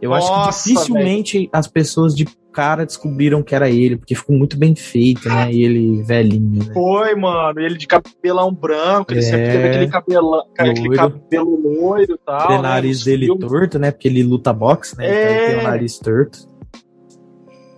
[0.00, 4.36] Eu acho que Nossa, dificilmente as pessoas de cara descobriram que era ele, porque ficou
[4.36, 5.50] muito bem feito, né?
[5.52, 6.72] E ele velhinho, né?
[6.72, 7.58] foi, mano.
[7.60, 9.22] Ele de cabelão branco, ele É.
[9.22, 12.48] sempre teve aquele, cabelão, cara, aquele cabelo loiro e tal.
[12.48, 13.90] o né, nariz dele torto, né?
[13.90, 15.04] Porque ele luta boxe, né?
[15.08, 15.64] Então ele tem o É.
[15.64, 16.38] nariz torto.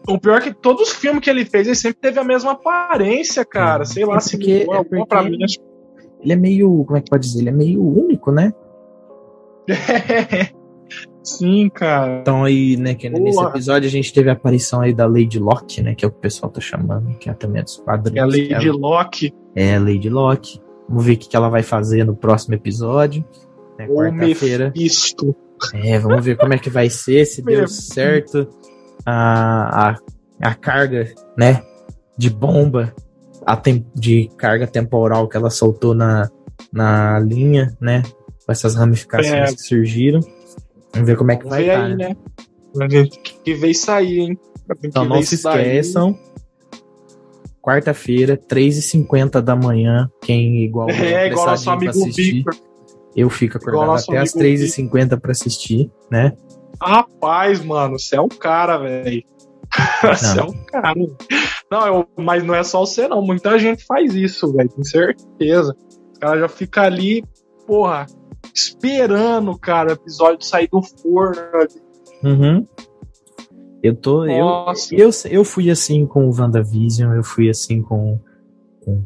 [0.09, 2.53] O pior é que todos os filmes que ele fez, ele sempre teve a mesma
[2.53, 3.83] aparência, cara.
[3.83, 3.87] É.
[3.87, 5.43] Sei lá É se porque- mudou é alguma porque- pra mim.
[5.45, 5.59] Acho...
[6.23, 6.85] Ele é meio.
[6.85, 7.41] Como é que pode dizer?
[7.41, 8.53] Ele é meio único, né?
[11.23, 12.21] Sim, cara.
[12.21, 13.49] Então aí, né, que nesse Boa.
[13.51, 16.19] episódio a gente teve a aparição aí da Lady Locke, né, que é o que
[16.19, 18.33] o pessoal tá chamando, que é também dos quadrinhos.
[18.35, 19.35] É a Lady Locke.
[19.57, 20.61] É a Lady Locke.
[20.89, 23.25] Vamos ver o que ela vai fazer no próximo episódio.
[23.77, 24.73] Né, Quarta-feira.
[25.75, 28.49] É, vamos ver como é que vai ser, se deu certo
[29.07, 29.97] a, a,
[30.43, 31.63] a carga, né,
[32.19, 32.93] de bomba,
[33.47, 36.29] a tem, de carga temporal que ela soltou na,
[36.73, 38.03] na linha, né,
[38.45, 39.55] com essas ramificações É.
[39.55, 40.21] que surgiram.
[40.93, 42.17] Vamos ver como é que vai ver estar, aí, né?
[42.75, 43.07] né?
[43.45, 44.39] Que veio sair, hein?
[44.81, 46.19] Que Então não se esqueçam.
[47.63, 50.09] Quarta-feira, 3h50 da manhã.
[50.23, 52.55] Quem igual É, igual nosso amigo assistir, Victor.
[53.15, 56.33] Eu fico acordado até as amigo 3h50 pra assistir, né?
[56.81, 59.23] Rapaz, mano, você é um cara, velho.
[60.03, 60.95] Você é um cara.
[61.71, 63.23] Não, eu, mas não é só você, não.
[63.23, 65.77] Muita gente faz isso, velho, com certeza.
[66.17, 67.25] O cara já fica ali,
[67.67, 68.07] porra,
[68.55, 71.43] esperando, cara, o episódio sair do forno.
[72.23, 72.67] Uhum.
[73.83, 74.25] Eu tô.
[74.25, 78.19] Eu, eu, eu fui assim com o WandaVision, eu fui assim com,
[78.85, 79.05] com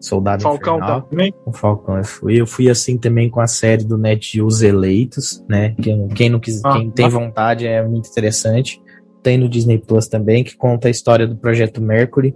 [0.00, 1.02] Soldado Falcão Infernal.
[1.02, 1.32] também.
[1.44, 2.40] Com Falcão eu fui.
[2.40, 5.74] Eu fui assim também com a série do Net Os Eleitos, né?
[5.82, 8.80] Quem, quem, não quis, Ah, quem tem vontade é muito interessante.
[9.22, 12.34] Tem no Disney Plus também, que conta a história do projeto Mercury,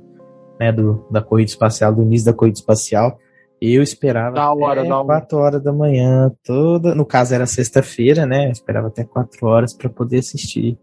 [0.59, 0.73] né?
[0.73, 3.19] Do, da corrida espacial, do início da corrida espacial.
[3.61, 5.07] Eu esperava Da hora, até da hora.
[5.07, 6.97] 4 horas da manhã, toda.
[6.97, 8.49] No caso era sexta-feira, né?
[8.49, 10.77] Eu esperava até 4 horas pra poder assistir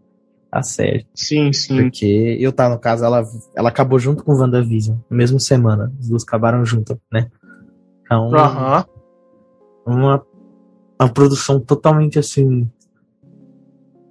[0.50, 1.06] a série.
[1.14, 1.76] Sim, sim.
[1.76, 3.22] Porque eu tava, no caso, ela,
[3.54, 5.92] ela acabou junto com WandaVision, na mesma semana.
[5.98, 7.28] As duas acabaram juntas, né?
[8.02, 8.84] Então, Aham.
[9.86, 10.22] uma,
[10.98, 12.68] uma produção totalmente assim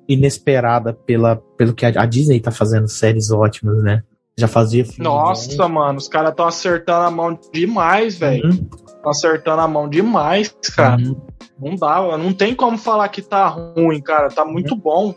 [0.08, 4.04] inesperada pela, pelo que a, a Disney tá fazendo séries ótimas, né?
[4.38, 8.26] Já fazia filme Nossa, mano, os caras estão acertando a mão demais, bom.
[8.26, 8.46] velho.
[8.46, 11.00] Uhum, Estão acertando a mão demais, cara.
[11.02, 11.22] uhum.
[11.60, 14.30] Não dá, não tem como falar que tá ruim, cara.
[14.30, 15.14] Tá muito bom.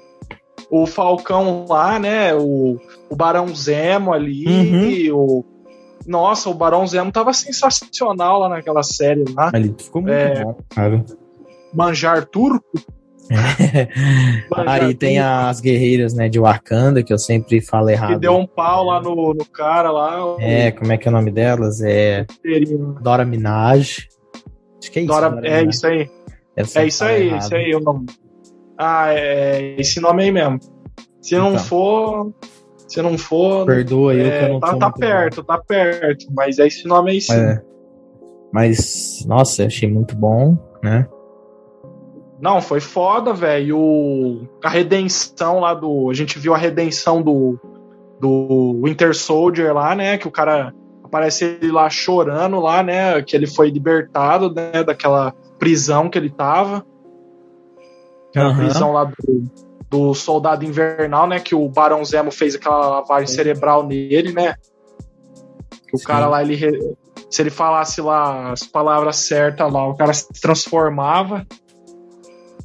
[0.72, 2.35] O Falcão lá, né?
[2.35, 2.78] O,
[3.11, 5.12] o Barão Zemo ali.
[5.12, 5.44] O...
[6.06, 9.50] Nossa, o Barão Zemo tava sensacional lá naquela série lá.
[9.52, 10.42] Ali ficou muito É.
[10.42, 11.04] bom, cara.
[11.74, 12.64] Manjar Turco.
[14.50, 18.18] Manjar Aí tem as guerreiras, né, de Wakanda, que eu sempre falo Que errado.
[18.18, 20.35] deu um pau lá no, no cara lá.
[20.35, 21.80] o É, como é que é o nome delas?
[21.82, 22.26] É.
[23.00, 24.08] Dora Minaj.
[24.80, 25.12] Acho que é isso.
[25.12, 25.74] Dora- Dora é Minaj.
[25.76, 26.11] isso aí.
[26.56, 27.40] É sempre isso aí, errado.
[27.42, 28.06] isso aí o nome.
[28.85, 30.59] Ah, é esse nome aí mesmo.
[31.21, 31.64] Se não Então.
[31.64, 32.33] for.
[32.88, 33.64] Se não for.
[33.64, 34.99] Perdoa eu que eu é, não tá, tá muito bom.
[34.99, 36.27] perto, tá perto.
[36.35, 37.33] Mas é esse nome aí sim.
[37.33, 37.62] É.
[38.53, 41.07] Mas, nossa, eu achei muito bom, né?
[42.40, 44.49] Não, foi foda, velho.
[44.64, 46.11] A redenção lá do.
[46.11, 47.59] A gente viu a redenção do.
[48.21, 50.18] Do Winter Soldier lá, né?
[50.18, 53.21] Que o cara aparece ele lá chorando lá, né?
[53.23, 54.85] Que ele foi libertado, né?
[54.85, 56.85] Daquela prisão que ele tava.
[58.33, 58.57] Aquela Aham.
[58.64, 59.45] prisão lá do,
[59.90, 61.38] do soldado invernal, né?
[61.38, 64.55] Que o Barão Zemo fez aquela lavagem cerebral nele, né?
[65.87, 66.05] Que o Sim.
[66.05, 66.55] cara lá, ele.
[66.57, 66.95] re-
[67.31, 71.47] Se ele falasse lá as palavras certas lá, o cara se transformava.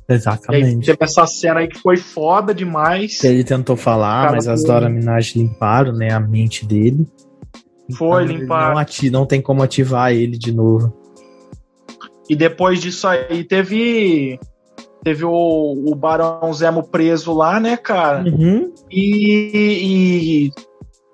[0.10, 0.86] E aí Exatamente.
[0.86, 3.22] teve essa cena aí que foi foda demais.
[3.26, 7.06] Ele tentou falar, mas as foi- Dora Minaj limparam, né, a mente dele.
[7.98, 8.72] Foi Então, limpar.
[8.72, 10.94] Não, ati não tem como ativar ele de novo.
[12.30, 14.40] E depois disso aí teve.
[15.08, 18.26] Teve o, o Barão Zemo preso lá, né, cara?
[18.26, 18.74] Uhum.
[18.91, 20.52] E,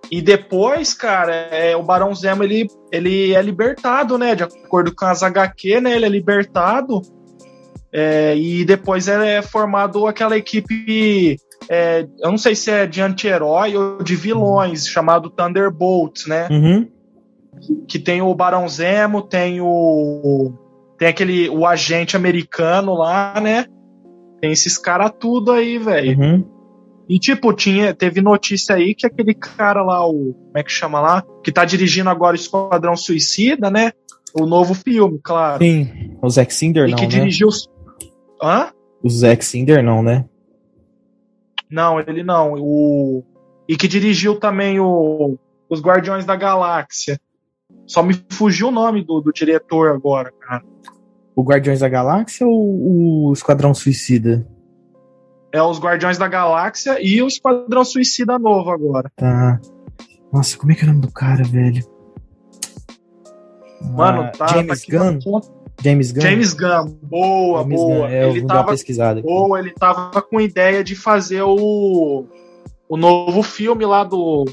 [0.10, 4.34] e, e depois, cara, é, o Barão Zemo ele, ele é libertado, né?
[4.34, 5.96] De acordo com as HQ, né?
[5.96, 7.04] Ele é libertado.
[7.92, 11.38] É, e depois é formado aquela equipe.
[11.70, 16.48] é, eu não sei se é de anti-herói ou de vilões, chamado Thunderbolts, né?
[16.50, 16.90] Uhum.
[17.88, 20.52] que tem o Barão Zemo, tem o
[20.98, 23.68] tem aquele o agente americano lá, né?
[24.44, 26.20] Tem esses caras tudo aí, velho.
[26.20, 26.46] Uhum.
[27.08, 31.00] E tipo, tinha teve notícia aí que aquele cara lá, o como é que chama
[31.00, 33.94] lá, que tá dirigindo agora o Esquadrão Suicida, né?
[34.34, 35.64] O novo filme, claro.
[35.64, 36.18] Sim.
[36.22, 37.08] O Zack Cinder e não, que né?
[37.08, 37.70] dirigiu os
[38.42, 38.70] Hã?
[39.02, 40.26] O Zack Cinder não, né?
[41.72, 42.56] Não, ele não.
[42.58, 43.24] O
[43.66, 47.18] e que dirigiu também o os Guardiões da Galáxia.
[47.88, 50.66] Só me fugiu o nome do, do diretor agora, cara.
[51.36, 54.48] O Guardiões da Galáxia ou o Esquadrão Suicida?
[55.52, 59.12] É os Guardiões da Galáxia e o Esquadrão Suicida novo agora.
[59.16, 59.60] Tá.
[60.32, 61.84] Nossa, como é que é o nome do cara, velho?
[63.82, 64.48] Mano, Ah, tá.
[64.48, 65.20] James tá Gunn?
[65.82, 66.22] James Gunn?
[66.22, 66.98] James Gunn.
[67.04, 67.96] Boa, James boa.
[67.98, 72.26] Gunn, é, ele tava pesquisada boa, ele tava com ideia de fazer o
[72.88, 74.46] o novo filme lá do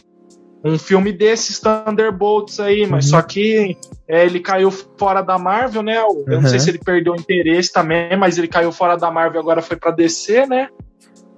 [0.65, 3.11] um filme desses Thunderbolts aí, mas Uhum.
[3.13, 5.99] só que é, ele caiu fora da Marvel, né?
[5.99, 6.47] Eu não Uhum.
[6.47, 9.77] sei se ele perdeu o interesse também, mas ele caiu fora da Marvel agora foi
[9.77, 10.69] pra DC, né?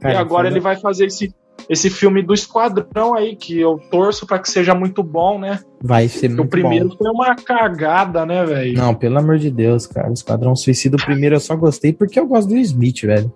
[0.00, 1.32] Cara, e agora foi- ele vai fazer esse
[1.68, 5.60] esse filme do Esquadrão aí, que eu torço pra que seja muito bom, né?
[5.80, 6.96] vai ser Porque muito o primeiro bom.
[6.96, 8.76] foi uma cagada, né, velho?
[8.76, 10.10] Não, pelo amor de Deus, cara.
[10.10, 13.32] O Esquadrão Suicida, o primeiro eu só gostei porque eu gosto do Smith, velho.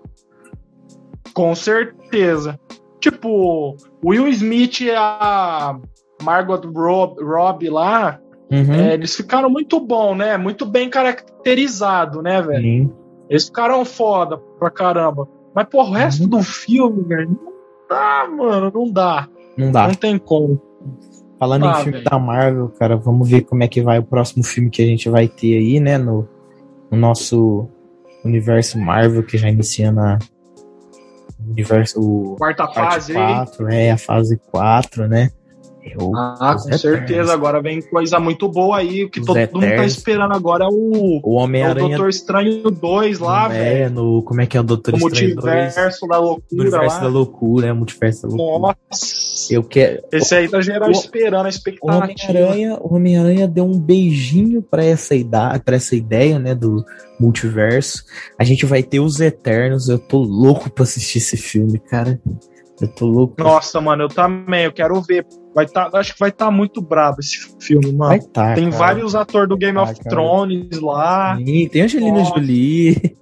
[1.32, 2.58] Com certeza.
[3.10, 5.78] Tipo, Will Smith e a
[6.22, 8.18] Margot Rob- Robbie lá,
[8.50, 8.74] Uhum.
[8.74, 10.36] é, eles ficaram muito bom, né?
[10.36, 12.62] Muito bem caracterizado, né, velho?
[12.62, 12.92] Sim.
[13.30, 15.28] Eles ficaram foda pra caramba.
[15.54, 16.28] Mas, pô, o resto Uhum.
[16.30, 17.52] do filme, velho, não
[17.88, 19.28] dá, mano, não dá.
[19.56, 19.86] Não dá.
[19.86, 20.60] Não tem como.
[21.38, 24.42] Falando Ah, em filme da Marvel, cara, vamos ver como é que vai o próximo
[24.42, 25.96] filme que a gente vai ter aí, né?
[25.96, 26.28] No,
[26.90, 27.68] no nosso
[28.24, 30.18] universo Marvel, que já inicia na.
[31.50, 32.34] Universo.
[32.38, 33.34] Quarta fase aí.
[33.34, 35.30] 4, é, a fase 4, né?
[35.88, 36.96] Eu, Ah, com certeza.
[36.96, 37.30] Eternos.
[37.30, 39.04] Agora vem coisa muito boa aí.
[39.04, 39.92] O que Os todo mundo tá Eternos.
[39.96, 41.88] esperando agora é o, o é o Homem-Aranha.
[41.90, 43.84] Doutor Estranho 2 lá, velho.
[43.84, 44.22] é, no.
[44.22, 45.44] Como é que é o Doutor O Estranho 2?
[45.54, 47.02] multiverso da loucura universo lá.
[47.02, 48.76] da loucura, é o multiverso da loucura.
[48.90, 49.54] Nossa.
[49.54, 50.02] Eu quero.
[50.12, 52.02] Esse aí tá geral O- esperando a expectativa.
[52.04, 56.84] Homem-Aranha, o Homem-Aranha deu um beijinho pra essa ideia, para essa ideia, né, do
[57.20, 58.04] multiverso.
[58.38, 59.88] A gente vai ter os Eternos.
[59.88, 62.20] Eu tô louco pra assistir esse filme, cara.
[62.80, 63.34] Eu tô louco.
[63.38, 65.24] Nossa, mano, eu também, eu quero ver.
[65.56, 68.10] Vai tá, acho que vai estar tá muito brabo esse filme, mano.
[68.10, 68.76] Vai tá, tem cara.
[68.76, 70.10] vários atores do Game of cara.
[70.10, 71.34] Thrones lá.
[71.38, 72.34] Sim, tem Angelina Nossa.
[72.34, 73.16] Jolie.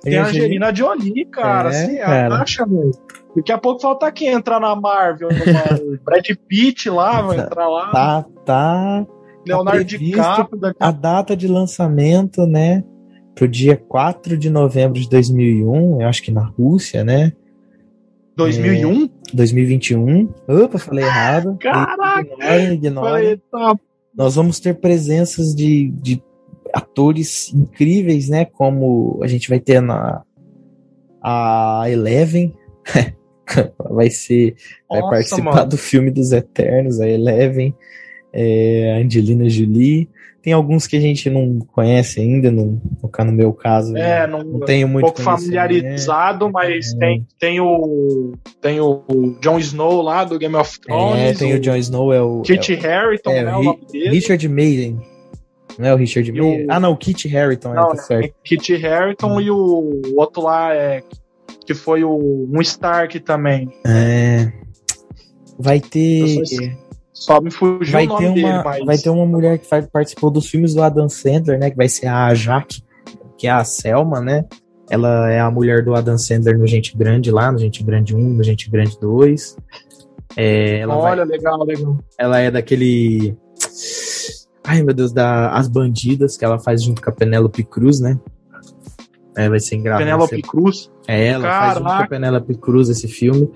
[0.00, 1.68] Tem a Angelina Jolie, cara.
[1.68, 2.36] É, Você cara.
[2.36, 2.90] acha, meu?
[3.36, 5.28] Daqui a pouco falta quem entrar na Marvel.
[5.28, 7.90] O Brad Pitt lá, vai entrar lá.
[7.90, 9.06] Tá, tá.
[9.46, 10.74] Leonardo previsto DiCaprio.
[10.80, 12.82] A data de lançamento, né?
[13.34, 17.32] Pro dia 4 de novembro de 2001, eu acho que na Rússia, né?
[18.38, 19.10] 2001?
[19.34, 20.32] 2021.
[20.46, 21.58] Opa, falei errado.
[21.60, 22.72] Caraca!
[22.72, 23.10] Ignora.
[23.10, 23.74] Falei, tá
[24.16, 26.22] Nós vamos ter presenças de, de
[26.72, 28.44] atores incríveis, né?
[28.44, 30.22] Como a gente vai ter na
[31.20, 32.54] a Eleven.
[33.90, 34.54] vai ser.
[34.88, 35.68] vai Nossa, participar mano.
[35.70, 37.74] do filme dos Eternos, a Eleven,
[38.32, 40.08] é, a Angelina Jolie.
[40.40, 43.96] Tem alguns que a gente não conhece ainda, no, no, meu caso.
[43.96, 46.98] É, não, não, não tenho um muito pouco familiarizado, mas É.
[46.98, 49.02] tem, tem o tem o
[49.42, 51.20] Jon Snow lá do Game of Thrones.
[51.20, 52.42] É, tem o Jon Snow, é o.
[52.42, 53.54] Kit Harington, é, né?
[53.56, 54.10] o O nome dele.
[54.10, 55.00] Richard Maiden.
[55.76, 56.66] Não é o Richard E o- Maiden?
[56.70, 58.24] Ah, não, o Kit Harington, é, Não, tá certo.
[58.26, 61.02] é Kit Harington e o outro lá é
[61.66, 63.68] que foi o um Stark também.
[63.86, 64.50] É.
[65.58, 66.42] Vai ter.
[67.20, 69.66] Só me fugiu Vai o nome ter, dele, uma, mas vai ter uma mulher que
[69.66, 71.70] faz- participou dos filmes do Adam Sandler, né?
[71.70, 72.82] Que vai ser a Jaque,
[73.36, 74.44] que é a Selma, né?
[74.90, 78.18] Ela é a mulher do Adam Sandler no Gente Grande lá, no Gente Grande 1,
[78.18, 79.56] no Gente Grande 2.
[80.36, 81.98] É, ela, vai- olha, legal, legal.
[82.18, 83.36] ela é daquele.
[84.64, 88.18] Ai, meu Deus, da As Bandidas, que ela faz junto com a Penélope Cruz, né?
[89.38, 90.04] É, vai ser engraçado.
[90.04, 90.90] Penélope Cruz.
[91.06, 92.08] É, ela faz junto com a Caraca.
[92.10, 93.50] Penélope Cruz esse filme.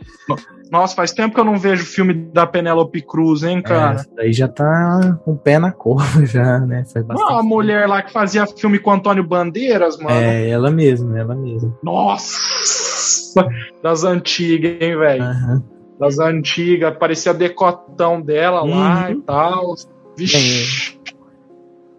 [0.70, 4.00] Nossa, faz tempo que eu não vejo filme da Penélope Cruz, hein, cara?
[4.00, 6.84] É, daí já tá com o pé na cova, já, né?
[6.90, 10.10] Faz bastante a mulher lá que fazia filme com Antônio Bandeiras, mano.
[10.16, 11.76] É, ela mesma, ela mesma.
[11.82, 13.44] Nossa!
[13.82, 15.22] Das antigas, hein, velho?
[15.24, 15.62] Aham.
[15.98, 16.96] Das antigas.
[16.96, 19.12] Parecia decotão dela lá Uhum.
[19.12, 19.74] e tal.
[20.16, 20.98] Vixe.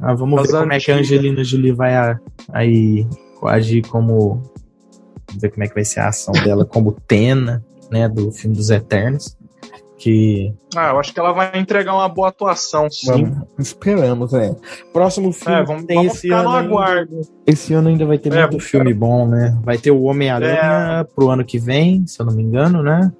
[0.01, 0.95] Ah, vamos Das ver como é que a.
[0.97, 1.93] Angelina Jolie vai
[2.51, 3.07] aí
[3.47, 4.41] agir como.
[5.27, 8.07] Vamos ver como é que vai ser a ação dela como Tena, né?
[8.07, 9.37] Do filme dos Eternos.
[9.97, 10.53] Que.
[10.75, 13.07] Ah, eu acho que ela vai entregar uma boa atuação, sim.
[13.07, 14.53] Vamos, esperamos, né?
[14.91, 16.49] Próximo filme É, vamos, tem vamos esse ficar ano.
[16.49, 17.21] no ainda- aguardo.
[17.47, 19.57] esse ano ainda vai ter É, muito filme bom, né?
[19.63, 23.11] Vai ter o Homem-Aranha pro ano que vem, se eu não me engano, né?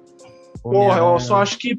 [0.62, 1.78] Porra, eu só acho que.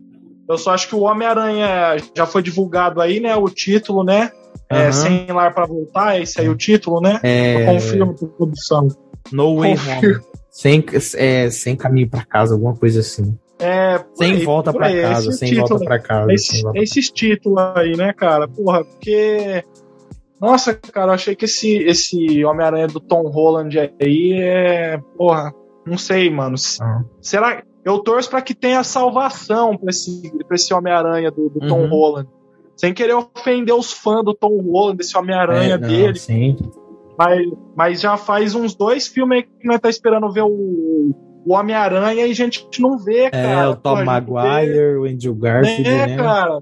[0.50, 3.36] Eu só acho que o Homem-Aranha já foi divulgado aí, né?
[3.36, 4.32] O título, né?
[4.70, 4.92] É, Aham.
[4.92, 7.20] Sem Lar pra Voltar, esse aí é o título, né?
[7.24, 8.88] É, Confirma por produção.
[9.32, 9.74] No Way.
[9.74, 10.20] Home.
[10.50, 13.38] Sem, é, sem caminho pra casa, alguma coisa assim.
[13.60, 16.26] É, Sem aí, volta aí, casa, esse sem título, volta pra casa.
[16.28, 18.48] sem Esse, volta- esses títulos aí, né, cara?
[18.48, 19.64] Porra, porque.
[20.40, 24.98] Nossa, cara, eu achei que esse, esse Homem-Aranha do Tom Holland aí é.
[25.18, 25.54] Porra,
[25.86, 26.56] não sei, mano.
[26.82, 27.02] Ah.
[27.22, 27.64] Será.
[27.84, 31.90] Eu torço pra que tenha salvação pra esse, pra esse Homem-Aranha do, do Tom Uhum.
[31.90, 32.30] Holland.
[32.76, 36.18] Sem querer ofender os fãs do Tom Holland, desse Homem-Aranha É, dele.
[36.20, 36.56] Sim.
[37.18, 40.50] Mas, mas já faz uns dois filmes aí que nós tá esperando ver o,
[41.46, 43.62] o Homem-Aranha e a gente não vê, cara.
[43.64, 46.18] É, o Tom Maguire, o Andrew Garfield, é, né?
[46.18, 46.62] cara.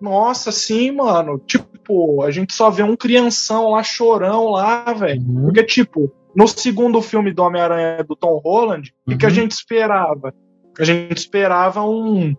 [0.00, 1.38] Nossa, sim, mano.
[1.46, 5.22] Tipo, a gente só vê um crianção lá, chorão lá, velho.
[5.22, 5.42] Uhum.
[5.44, 9.34] Porque, tipo, no segundo filme do Homem-Aranha do Tom Holland, o que, que a Uhum.
[9.34, 10.34] gente esperava?
[10.78, 12.34] A gente esperava um,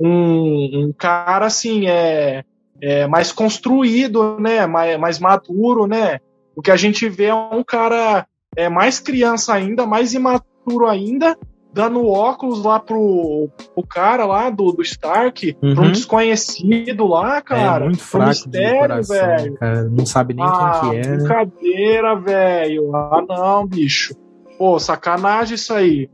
[0.00, 2.44] um, um cara, assim, é,
[2.80, 4.66] é mais construído, né?
[4.66, 6.18] Mais, mais maduro, né?
[6.56, 11.36] O que a gente vê é um cara é mais criança ainda, mais imaturo ainda,
[11.72, 15.92] dando óculos lá pro, pro cara lá do, do Stark, pra um Uhum.
[15.92, 17.84] desconhecido lá, cara.
[17.84, 19.54] é muito fraco mistério, coração, velho.
[19.54, 19.82] cara.
[19.84, 21.16] Não sabe nem ah, quem que é, né?
[21.18, 22.96] brincadeira, velho.
[22.96, 24.14] Ah, não, bicho.
[24.58, 26.10] Pô, sacanagem isso aí.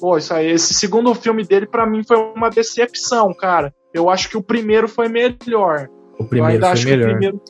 [0.00, 0.50] Pô, isso aí.
[0.50, 3.72] Esse segundo filme dele, pra mim, foi uma decepção, cara.
[3.92, 5.88] Eu acho que o primeiro foi melhor.
[6.18, 6.98] O Eu primeiro ainda foi acho melhor.
[6.98, 7.40] que o primeiro,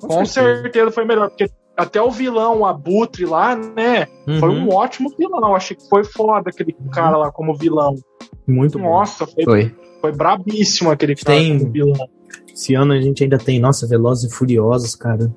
[0.00, 0.90] com, certeza.
[0.90, 1.28] foi melhor.
[1.28, 4.06] Porque até o vilão, o Abutre lá, né?
[4.38, 4.66] Foi Uhum.
[4.66, 5.40] um ótimo vilão.
[5.50, 7.94] Eu achei que foi foda aquele cara lá como vilão.
[8.46, 8.84] Muito bom.
[8.90, 9.74] Nossa, foi, Foi.
[10.00, 12.08] foi brabíssimo aquele cara Tem- como vilão.
[12.52, 15.32] Esse ano a gente ainda tem, nossa, Velozes e Furiosos, cara.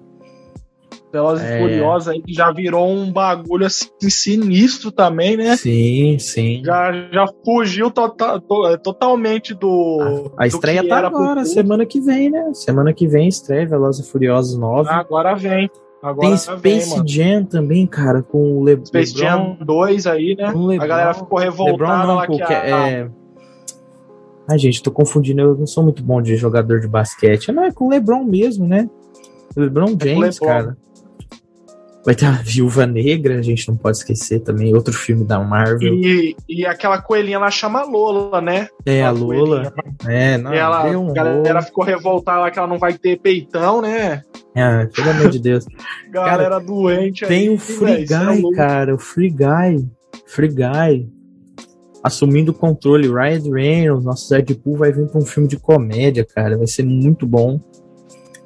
[1.17, 1.57] Velozes É.
[1.57, 5.57] e Furiosos aí que já virou um bagulho assim sinistro também, né?
[5.57, 6.61] Sim, sim.
[6.63, 10.31] Já, já fugiu tota- to- totalmente do.
[10.37, 12.51] A estreia do que tá agora, semana que vem, né?
[12.53, 14.89] Semana que vem estreia Velozes e Furiosos 9.
[14.89, 15.69] Agora vem.
[16.03, 17.07] Agora tem vem, Space mano.
[17.07, 19.27] Jam também, cara, com o Le Space LeBron.
[19.27, 20.47] Jam 2 aí, né?
[20.55, 23.09] LeBron, a galera ficou revoltada não, lá que a, é...
[24.49, 27.51] Ai, gente, tô confundindo, eu não sou muito bom de jogador de basquete.
[27.51, 28.87] Não, é com o LeBron mesmo, né?
[29.57, 30.47] LeBron James, LeBron.
[30.47, 30.77] cara.
[32.07, 35.93] Vai ter a Viúva Negra, a gente não pode esquecer também, outro filme da Marvel.
[35.93, 38.69] E, e aquela coelhinha lá chama Lola, né?
[38.85, 39.73] É, a Lola.
[40.07, 43.19] É, não, e ela, um a galera ficou revoltada lá que ela não vai ter
[43.19, 44.21] peitão, né?
[44.55, 45.65] É, pelo amor de Deus.
[46.09, 49.89] galera cara, doente Tem aí, o Free véio, Guy, é cara, o Free Guy.
[50.27, 51.09] Free Guy.
[52.01, 56.57] Assumindo o controle, Ryan Reynolds, nosso Deadpool vai vir pra um filme de comédia, cara.
[56.57, 57.59] Vai ser muito bom.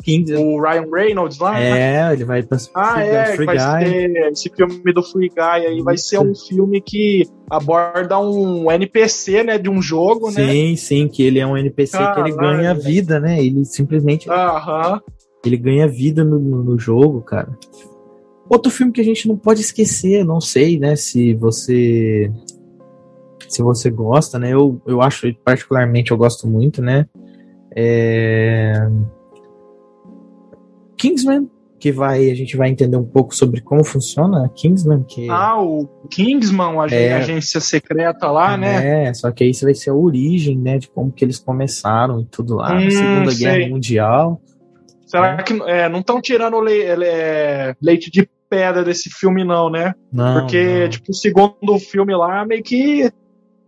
[0.02, 0.34] Kings.
[0.36, 1.60] O Ryan Reynolds lá?
[1.60, 2.14] É, né?
[2.14, 4.18] ele vai pra Ah, Free, é, Free vai Guy.
[4.32, 9.58] esse filme do Free Guy aí vai ser um filme que aborda um NPC, né,
[9.58, 10.52] de um jogo, sim, né?
[10.52, 13.44] Sim, sim, que ele é um NPC que ele ganha vida, né?
[13.44, 15.02] Ele simplesmente Aham.
[15.46, 17.50] Ele ganha vida no, no jogo, cara.
[18.50, 22.32] Outro filme que a gente não pode esquecer, não sei, né, se você
[23.48, 24.54] se você gosta, né?
[24.54, 27.06] Eu, eu acho particularmente eu gosto muito, né?
[27.76, 28.74] É
[31.02, 31.50] Kingsman,
[31.80, 35.04] que vai a gente vai entender um pouco sobre como funciona a Kingsman.
[35.04, 35.28] Que...
[35.32, 39.08] Ah, o Kingsman, a é, agência secreta lá, né?
[39.08, 42.26] É, só que aí vai ser a origem, né, de como que eles começaram e
[42.26, 43.48] tudo lá, hum, na Segunda sei.
[43.48, 44.42] Guerra Mundial.
[45.08, 45.44] Será é.
[45.44, 49.96] que é, não estão tirando le, é, leite de pedra desse filme, não, né?
[50.14, 50.90] Não, Porque, não.
[50.90, 53.12] tipo, o segundo filme lá, meio que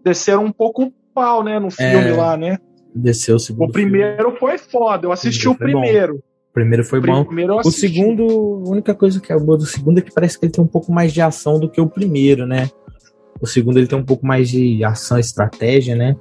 [0.04, 2.14] desceram um pouco o pau, né, no filme É.
[2.14, 2.58] lá, né?
[2.94, 3.70] Desceu o segundo.
[3.70, 6.84] O primeiro foi foda, eu assisti o primeiro foi primeiro.
[6.84, 7.26] O primeiro foi bom.
[7.26, 10.46] primeiro O segundo, a única coisa que é boa do segundo é que parece que
[10.46, 12.70] ele tem um pouco mais de ação do que o primeiro, né?
[13.42, 16.16] O segundo ele tem um pouco mais de ação estratégia, né?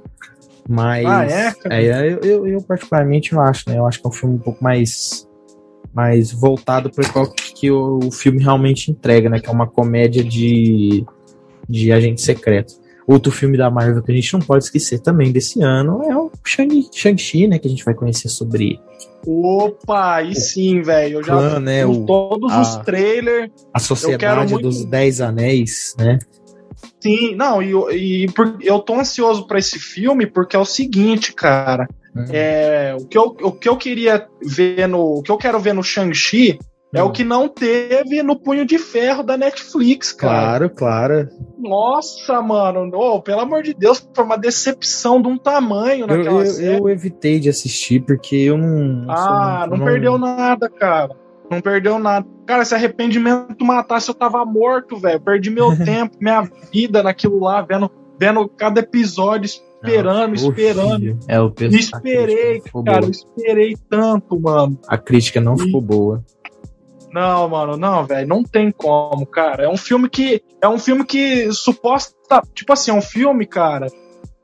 [0.67, 1.05] Mas.
[1.05, 2.07] Ah, é, cara?
[2.07, 3.77] eu, eu, eu particularmente eu acho, né?
[3.77, 5.27] Eu acho que é um filme um pouco mais.
[5.93, 9.39] Mais voltado para qual que o, o filme realmente entrega, né?
[9.39, 11.05] Que é uma comédia de,
[11.69, 12.73] de agente secreto.
[13.07, 16.31] Outro filme da Marvel que a gente não pode esquecer também desse ano é o
[16.45, 17.59] Shang- Shang-Chi, né?
[17.59, 18.79] Que a gente vai conhecer sobre
[19.25, 21.19] Opa, aí sim, velho.
[21.19, 23.51] Eu já clã, né, vi o- todos a- os trailers.
[23.73, 26.19] a Sociedade muito- dos Dez Anéis, né?
[27.01, 30.65] Sim, não, e, eu- e por- eu tô ansioso pra esse filme porque é o
[30.65, 31.87] seguinte, cara.
[32.15, 32.25] Hum.
[32.29, 35.17] É, o, que eu, o que eu queria ver no.
[35.17, 36.59] O que eu quero ver no Shang-Chi
[36.93, 37.07] é Hum.
[37.07, 40.67] o que não teve no Punho de Ferro da Netflix, cara.
[40.67, 41.29] Claro, claro.
[41.57, 42.89] Nossa, mano.
[42.95, 46.77] ô, pelo amor de Deus, foi uma decepção de um tamanho Eu, naquela eu, série.
[46.79, 48.67] eu evitei de assistir porque eu não.
[49.05, 51.15] não Ah, muito- não perdeu nada, cara.
[51.49, 52.25] Não perdeu nada.
[52.45, 55.19] Cara, se arrependimento matasse, eu tava morto, velho.
[55.19, 57.89] Perdi meu tempo, minha vida naquilo lá, vendo,
[58.19, 61.19] vendo cada episódio, esperando, Não, esperando.
[61.27, 64.79] É, o E esperei, cara, eu esperei tanto, mano.
[64.87, 66.23] A crítica não E- ficou boa.
[67.13, 69.65] Não, mano, não, velho, não tem como, cara.
[69.65, 73.85] É um filme que é um filme que suposta, tipo assim, é um filme, cara,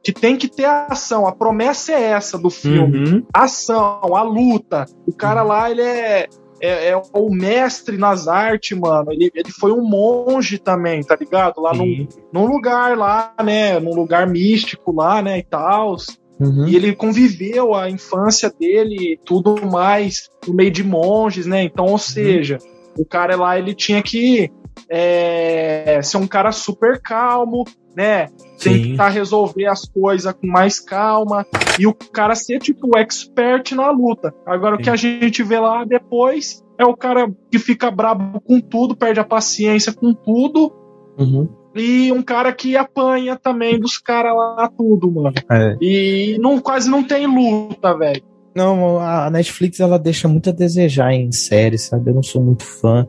[0.04, 1.28] que tem que ter ação.
[1.28, 3.00] A promessa é essa do filme.
[3.00, 3.26] Uhum.
[3.34, 4.86] ação, a luta.
[5.08, 6.28] O cara lá, ele é,
[6.62, 9.12] é, é o mestre nas artes, mano.
[9.12, 11.60] Ele, ele foi um monge também, tá ligado?
[11.60, 13.80] Lá num, num lugar lá, né?
[13.80, 15.40] Num lugar místico lá, né?
[15.40, 15.96] E tal.
[16.40, 16.68] Uhum.
[16.68, 21.64] E ele conviveu a infância dele e tudo mais no meio de monges, né?
[21.64, 22.58] Então, ou seja,
[22.98, 24.50] o cara lá, ele tinha que
[24.90, 27.66] é, ser um cara super calmo,
[27.96, 28.28] né?
[28.58, 28.90] Sim.
[28.90, 31.46] tentar resolver as coisas com mais calma
[31.80, 34.34] e o cara ser tipo o expert na luta.
[34.46, 34.90] Agora o que Sim.
[34.92, 39.24] a gente vê lá depois é o cara que fica brabo com tudo, perde a
[39.24, 40.74] paciência com tudo
[41.20, 41.50] Uhum.
[41.76, 45.34] E um cara que apanha também dos caras lá tudo, mano.
[45.50, 45.78] É.
[45.82, 48.22] E não quase não tem luta, velho.
[48.56, 52.10] Não, a Netflix ela deixa muito a desejar em séries, sabe?
[52.10, 53.08] Eu não sou muito fã.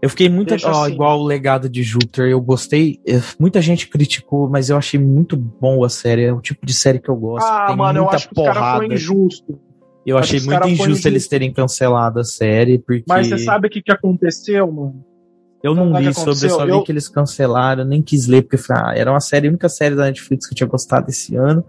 [0.00, 0.54] Eu fiquei muito.
[0.64, 0.92] Ó, assim.
[0.94, 2.98] igual o legado de Júpiter, eu gostei.
[3.06, 6.24] eh, Muita gente criticou, mas eu achei muito bom a série.
[6.24, 7.46] É o tipo de série que eu gosto.
[7.46, 8.78] Ah, tem mano, eu muita acho que os caras porrada.
[8.78, 9.60] foi injusto.
[10.06, 11.08] Eu acho achei que muito cara injusto injusto.
[11.08, 15.04] eles terem cancelado a série, porque Mas você sabe o que, que aconteceu, mano?
[15.62, 18.60] Eu não li sobre, eu só vi Eu- que eles cancelaram, nem quis ler, porque
[18.72, 21.64] ah, era uma série, a única série da Netflix que eu tinha gostado esse ano.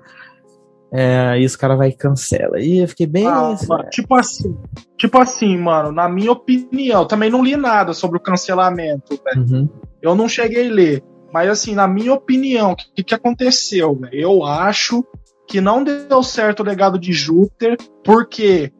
[0.91, 2.59] É, e os caras vai e cancela.
[2.59, 3.27] E eu fiquei bem.
[3.27, 4.57] Ah, mano, tipo assim,
[4.97, 9.45] tipo assim, mano, na minha opinião, também não li nada sobre o cancelamento, velho.
[9.47, 9.69] Uhum.
[10.01, 11.03] Eu não cheguei a ler.
[11.31, 14.15] Mas assim, na minha opinião, o que, que aconteceu, velho?
[14.15, 15.05] Eu acho
[15.47, 18.71] que não deu certo o legado de Júpiter, porque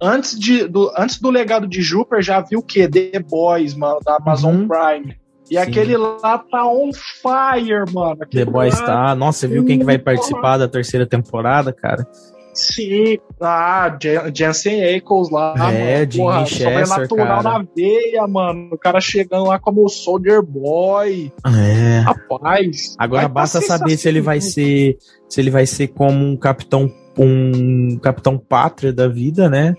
[0.00, 2.88] antes, de, do, antes do legado de Júpiter já viu o quê?
[2.88, 4.68] The Boys, mano, da Amazon Uhum.
[4.68, 5.16] Prime.
[5.50, 5.56] E Sim.
[5.58, 8.16] aquele lá tá on fire, mano.
[8.18, 9.14] The Aquele Boys lá- tá.
[9.14, 12.06] Nossa, você viu quem que vai participar da terceira temporada, cara?
[12.52, 16.10] Sim, ah, Jen- Jensen Ackles lá, É, mano.
[16.12, 17.42] Jimmy Porra, Chester, cara.
[17.42, 18.68] na veia, mano.
[18.72, 21.32] O cara chegando lá como o Soldier Boy.
[21.46, 22.00] É.
[22.00, 22.96] Rapaz.
[22.98, 24.96] Agora basta saber se ele vai ser.
[25.28, 26.90] Se ele vai ser como um capitão.
[27.16, 29.74] Um capitão pátria da vida, né?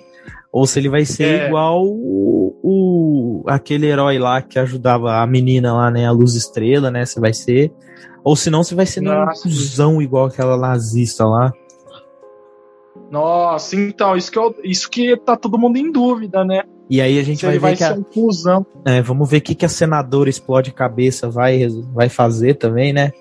[0.52, 1.48] Ou se ele vai ser É.
[1.48, 6.08] igual o, o aquele herói lá que ajudava a menina lá, né?
[6.08, 7.06] A Luz Estrela, né?
[7.06, 7.72] Você vai ser.
[8.24, 11.52] Ou senão você vai ser um cuzão igual aquela nazista lá.
[13.12, 16.64] Nossa, então, isso que, eu, isso que tá todo mundo em dúvida, né?
[16.90, 18.04] E aí a gente Se vai ver vai que a, um
[18.86, 23.12] É, vamos ver o que, que a senadora explode cabeça vai, vai fazer também, né?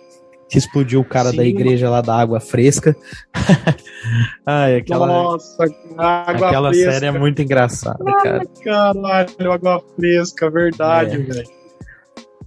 [0.49, 2.97] Que explodiu o cara Sim, da igreja lá da água fresca.
[4.47, 5.65] Ai, aquela, Nossa,
[5.97, 6.93] água aquela fresca.
[6.93, 8.39] série é muito engraçada, cara.
[8.39, 11.19] Ai, caralho, água fresca, verdade, é.
[11.19, 11.59] velho.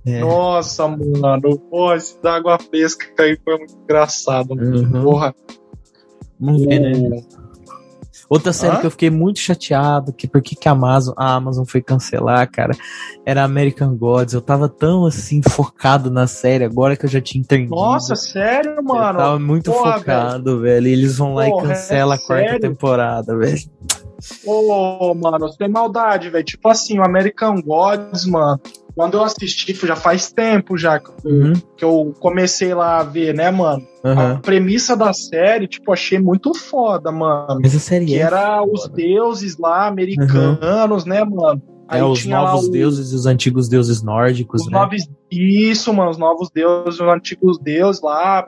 [0.05, 0.19] É.
[0.19, 4.53] Nossa, mano, pô, esse da água fresca aí foi muito engraçado.
[4.53, 5.03] Uhum.
[5.03, 5.35] Porra.
[6.39, 7.21] Vamos ver, né?
[8.31, 8.79] Outra série Hã?
[8.79, 12.49] que eu fiquei muito chateado, que por que, que a, Amazon, a Amazon foi cancelar,
[12.49, 12.71] cara,
[13.25, 14.33] era American Gods.
[14.33, 17.75] Eu tava tão assim, focado na série, agora que eu já tinha entendido.
[17.75, 19.19] Nossa, sério, mano?
[19.19, 20.75] Eu tava muito Porra, focado, velho.
[20.75, 20.87] velho.
[20.87, 22.61] E eles vão lá Porra, e cancelam é a quarta sério?
[22.61, 23.61] temporada, velho.
[24.45, 26.45] Ô, oh, mano, você tem maldade, velho.
[26.45, 28.61] Tipo assim, o American Gods, mano.
[29.01, 31.53] Quando eu assisti, já faz tempo já que, uhum.
[31.75, 33.81] que eu comecei lá a ver, né, mano?
[34.03, 34.33] Uhum.
[34.33, 37.61] A premissa da série, tipo, achei muito foda, mano.
[37.63, 38.71] Mas a série que é era foda.
[38.71, 41.09] os deuses lá, americanos, uhum.
[41.09, 41.63] né, mano?
[41.91, 42.71] É, os novos o...
[42.71, 44.79] deuses e os antigos deuses nórdicos, os né?
[44.79, 45.09] Novos...
[45.29, 48.47] Isso, mano, os novos deuses, os antigos deuses lá.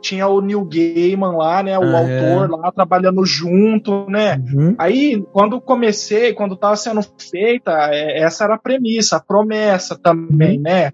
[0.00, 1.78] Tinha o Neil Gaiman lá, né?
[1.78, 4.42] O ah, autor lá, trabalhando junto, né?
[4.52, 4.74] Uhum.
[4.78, 10.56] Aí, quando comecei, quando tava sendo feita, é, essa era a premissa, a promessa também,
[10.58, 10.62] uhum.
[10.62, 10.90] né?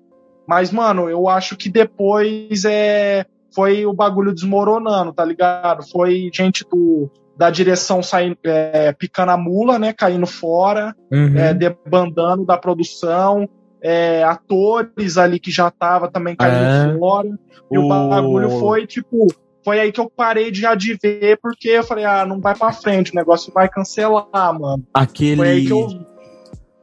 [0.47, 3.27] Mas, mano, eu acho que depois é
[3.57, 5.83] foi o bagulho desmoronando, tá ligado?
[5.91, 9.93] Foi gente do da direção saindo, é, picando a mula, né?
[9.93, 11.37] Caindo fora, uhum.
[11.37, 13.49] é, debandando da produção,
[13.83, 16.99] é, atores ali que já tava também caindo é.
[16.99, 17.29] fora.
[17.71, 17.89] E o...
[17.89, 19.27] bagulho foi tipo.
[19.65, 22.55] Foi aí que eu parei de, já de ver, porque eu falei, ah, não vai
[22.55, 24.85] pra frente, o negócio vai cancelar, mano.
[24.95, 25.37] Aquele.
[25.37, 25.89] Foi aí que eu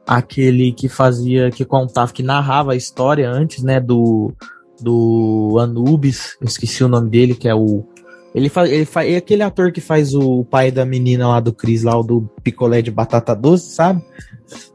[0.06, 4.32] aquele que fazia, que contava, que narrava a história antes, né, do,
[4.80, 7.86] do Anubis, eu esqueci o nome dele, que é o
[8.34, 11.52] ele faz, ele faz, é aquele ator que faz o pai da menina lá do
[11.52, 14.02] Cris, lá o do picolé de batata doce, sabe?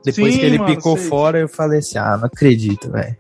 [0.04, 1.08] Depois Sim, que ele mano, picou sei.
[1.10, 3.16] fora, eu falei assim: ah, não acredito, velho.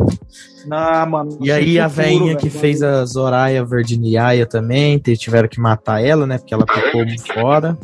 [0.72, 1.38] Ah, mano.
[1.42, 6.38] E aí a velhinha que fez a Zoraya Virginiaia também, tiveram que matar ela, né?
[6.38, 7.78] Porque ela picou fora.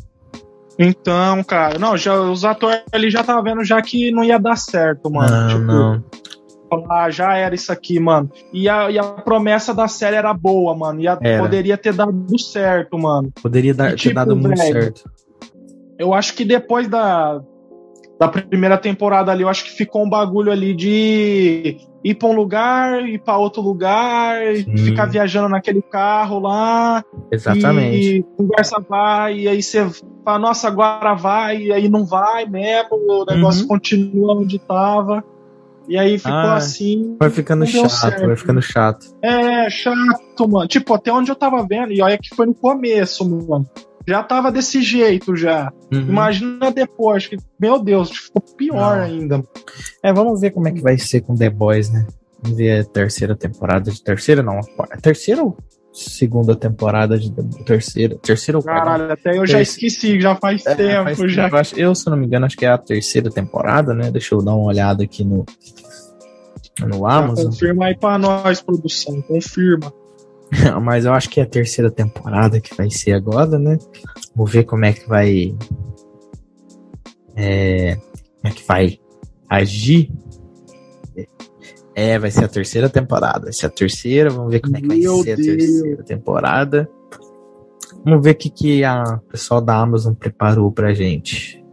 [0.79, 4.57] Então, cara, não, já, os atores ali já tava vendo já que não ia dar
[4.57, 5.29] certo, mano.
[5.29, 6.03] Não, tipo, não
[6.89, 8.29] ah, já era isso aqui, mano.
[8.51, 10.99] E a, e a promessa da série era boa, mano.
[11.01, 13.31] E a, poderia ter dado certo, mano.
[13.41, 15.09] Poderia dar, e, ter tipo, dado muito certo.
[15.97, 17.41] Eu acho que depois da,
[18.19, 22.33] da primeira temporada ali, eu acho que ficou um bagulho ali de ir pra um
[22.33, 24.77] lugar, ir pra outro lugar, Sim.
[24.77, 27.03] ficar viajando naquele carro lá.
[27.31, 28.17] Exatamente.
[28.17, 29.89] E conversa vai, e aí você
[30.23, 33.67] fala, nossa, agora vai, e aí não vai mesmo, o negócio uhum.
[33.67, 35.23] continua onde tava.
[35.87, 37.15] E aí ficou ah, assim.
[37.19, 39.05] Vai ficando chato, vai ficando chato.
[39.21, 40.67] É, chato, mano.
[40.67, 43.69] Tipo, até onde eu tava vendo, e olha que foi no começo, mano.
[44.07, 45.71] Já tava desse jeito já.
[45.91, 46.01] Uhum.
[46.01, 49.03] Imagina depois, que, meu Deus, ficou pior Não.
[49.03, 49.43] ainda.
[50.03, 52.05] É, vamos ver como é que vai ser com The Boys, né?
[52.41, 54.59] Vamos ver a terceira temporada de terceira, não.
[54.59, 55.57] A terceira ou
[55.95, 57.31] segunda temporada de
[57.63, 58.83] terceira, terceira ou quarta?
[58.83, 61.49] Caralho, até eu já esqueci, já faz é, tempo faz já.
[61.49, 61.79] Tempo.
[61.79, 64.11] Eu, se não me engano, acho que é a terceira temporada, né?
[64.11, 65.45] Deixa eu dar uma olhada aqui no
[66.85, 67.45] no Amazon.
[67.45, 69.93] confirma aí pra nós, produção, confirma.
[70.83, 73.77] Mas eu acho que é a terceira temporada que vai ser agora, né?
[74.35, 75.55] Vou ver como é que vai.
[77.37, 78.99] É, como é que vai
[79.49, 80.11] agir
[81.95, 83.45] é, vai ser a terceira temporada.
[83.45, 85.47] Vai ser a terceira, vamos ver como é que vai Meu ser Deus.
[85.47, 86.89] a terceira temporada.
[88.03, 91.63] Vamos ver o que, que a pessoal da Amazon preparou pra gente.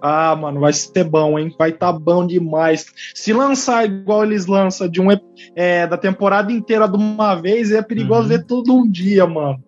[0.00, 1.52] Ah, mano, vai ser bom, hein?
[1.58, 2.86] Vai tá bom demais.
[3.14, 5.08] Se lançar igual eles lançam de um
[5.56, 8.28] é, da temporada inteira de uma vez, é perigoso uhum.
[8.28, 9.58] ver todo um dia, mano.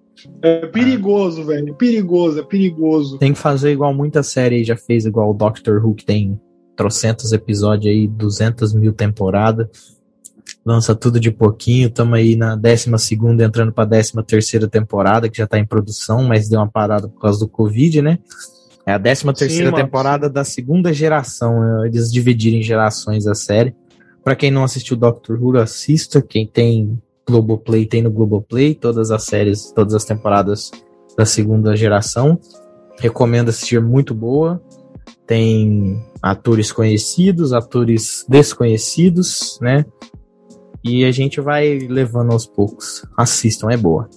[0.43, 1.75] É perigoso, velho.
[1.75, 3.19] Perigoso, é perigoso.
[3.19, 6.39] Tem que fazer igual muita série já fez, igual o Doctor Who, que tem
[6.81, 9.69] trocentos episódios aí, 200 mil temporadas.
[10.65, 11.89] Lança tudo de pouquinho.
[11.89, 15.67] Estamos aí na 12 segunda entrando para a 13 terceira temporada, que já está em
[15.67, 18.19] produção, mas deu uma parada por causa do Covid, né?
[18.87, 21.61] É a 13 terceira temporada da segunda geração.
[21.61, 21.89] Né?
[21.89, 23.75] Eles dividiram em gerações a série.
[24.25, 26.23] Para quem não assistiu Doctor Who, assista.
[26.23, 28.75] Quem tem Globoplay, tem no Globoplay.
[28.75, 30.71] Todas as séries, todas as temporadas
[31.15, 32.41] da segunda geração.
[32.99, 34.63] Recomendo assistir, é muito boa.
[35.27, 39.85] Tem atores conhecidos, atores desconhecidos, né?
[40.83, 43.05] E a gente vai levando aos poucos.
[43.17, 44.09] Assistam, é boa.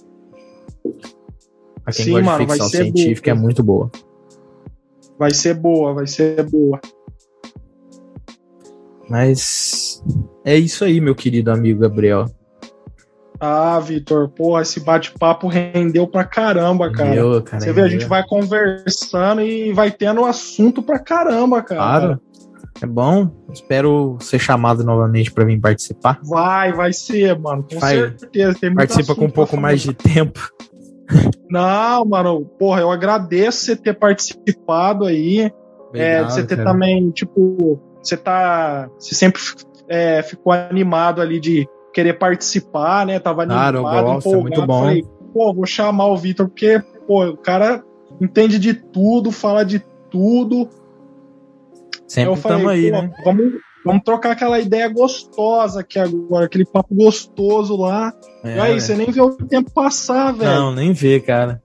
[1.84, 3.38] Pra quem Sim, gosta mano, de ficção científica, boa.
[3.38, 3.90] é muito boa.
[5.18, 6.80] Vai ser boa, vai ser boa.
[9.08, 10.02] Mas
[10.44, 12.26] é isso aí, meu querido amigo Gabriel.
[13.40, 17.42] Ah, Vitor, porra, esse bate-papo rendeu pra caramba, cara.
[17.42, 21.80] Cara Você vê, a gente vai conversando e vai tendo assunto pra caramba, cara.
[21.80, 22.20] Claro.
[22.82, 23.30] É bom.
[23.52, 26.18] Espero ser chamado novamente para vir participar.
[26.22, 27.64] Vai, vai ser, mano.
[27.70, 27.96] Com vai.
[27.96, 28.58] certeza.
[28.74, 30.40] Participa com um pouco mais de tempo.
[31.48, 35.52] Não, mano, porra, eu agradeço você ter participado aí.
[35.88, 36.72] Obrigado, é, você ter cara.
[36.72, 38.88] também, tipo, você tá.
[38.98, 39.40] Você sempre
[39.88, 43.18] é, ficou animado ali de querer participar, né?
[43.18, 44.38] Tava animado, claro, gosto, empolgado.
[44.38, 44.80] É muito bom.
[44.80, 47.82] Falei, pô, vou chamar o Vitor, porque, pô, o cara
[48.20, 50.68] entende de tudo, fala de tudo.
[52.06, 53.12] Sempre estamos aí, né?
[53.24, 53.52] Vamos,
[53.84, 58.12] vamos trocar aquela ideia gostosa aqui agora, aquele papo gostoso lá.
[58.42, 60.50] É, e aí, você nem vê o tempo passar, velho.
[60.50, 61.62] Não, nem vê, cara.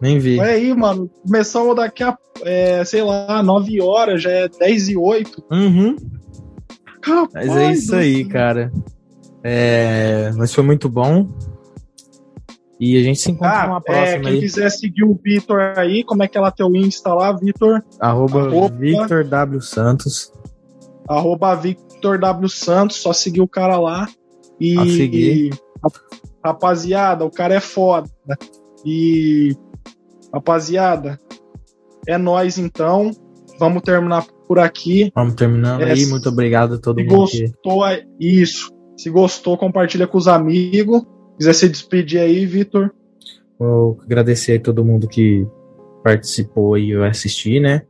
[0.00, 0.38] Nem vi.
[0.38, 1.10] Olha aí, mano.
[1.24, 5.44] Começamos daqui a, é, sei lá, 9 horas, já é 10 e 8.
[5.50, 5.96] Uhum.
[7.00, 8.70] Capaz, Mas é isso aí, cara.
[9.48, 11.28] É, mas foi muito bom.
[12.80, 14.18] E a gente se encontra ah, numa próxima.
[14.18, 14.40] É, quem aí.
[14.40, 17.80] quiser seguir o Vitor aí, como é que ela tem o Insta lá, Vitor?
[18.00, 20.32] Arroba, Arroba Victor W Santos.
[21.08, 24.08] Arroba Victor W Santos, só seguir o cara lá.
[24.60, 25.50] E, e
[26.44, 28.10] rapaziada, o cara é foda.
[28.84, 29.56] E
[30.34, 31.20] rapaziada,
[32.08, 33.12] é nós então.
[33.60, 35.10] Vamos terminar por aqui.
[35.14, 36.04] Vamos terminando é, aí.
[36.06, 37.14] Muito obrigado a todo mundo.
[37.14, 38.06] Gostou, que...
[38.20, 38.75] isso.
[38.96, 41.02] Se gostou, compartilha com os amigos.
[41.36, 42.90] Quiser se despedir aí, Vitor.
[43.58, 45.46] Vou agradecer a todo mundo que
[46.02, 47.82] participou e vai assistir, né?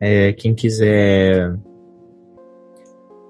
[0.00, 1.58] É, quem quiser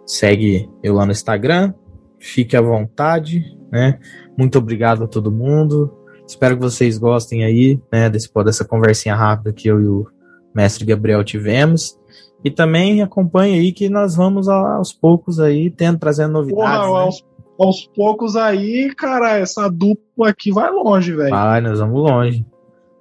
[0.07, 1.75] segue eu lá no Instagram.
[2.19, 3.99] Fique à vontade, né?
[4.37, 5.93] Muito obrigado a todo mundo.
[6.27, 8.09] Espero que vocês gostem aí, né?
[8.09, 10.07] Desse, dessa conversinha rápida que eu e o
[10.55, 11.97] mestre Gabriel tivemos.
[12.45, 16.64] E também acompanhe aí que nós vamos aos poucos aí tendo, trazendo novidades.
[16.64, 17.05] Porra, né?
[17.05, 17.24] aos,
[17.59, 21.30] aos, poucos aí, cara, essa dupla aqui vai longe, velho.
[21.30, 22.47] Vai, nós vamos longe.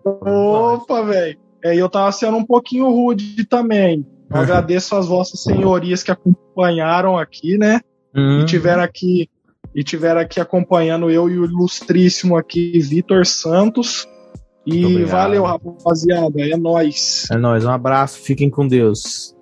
[0.03, 1.37] Opa, velho.
[1.63, 4.05] É, eu tava sendo um pouquinho rude também.
[4.29, 7.79] Eu agradeço as vossas senhorias que acompanharam aqui, né?
[8.15, 8.41] Uhum.
[8.41, 9.29] E tiveram aqui
[9.75, 14.07] e tiveram aqui acompanhando eu e o ilustríssimo aqui Vitor Santos.
[14.67, 16.41] E valeu, rapaziada.
[16.41, 17.25] É nóis.
[17.31, 17.63] É nóis.
[17.63, 18.19] Um abraço.
[18.19, 19.33] Fiquem com Deus.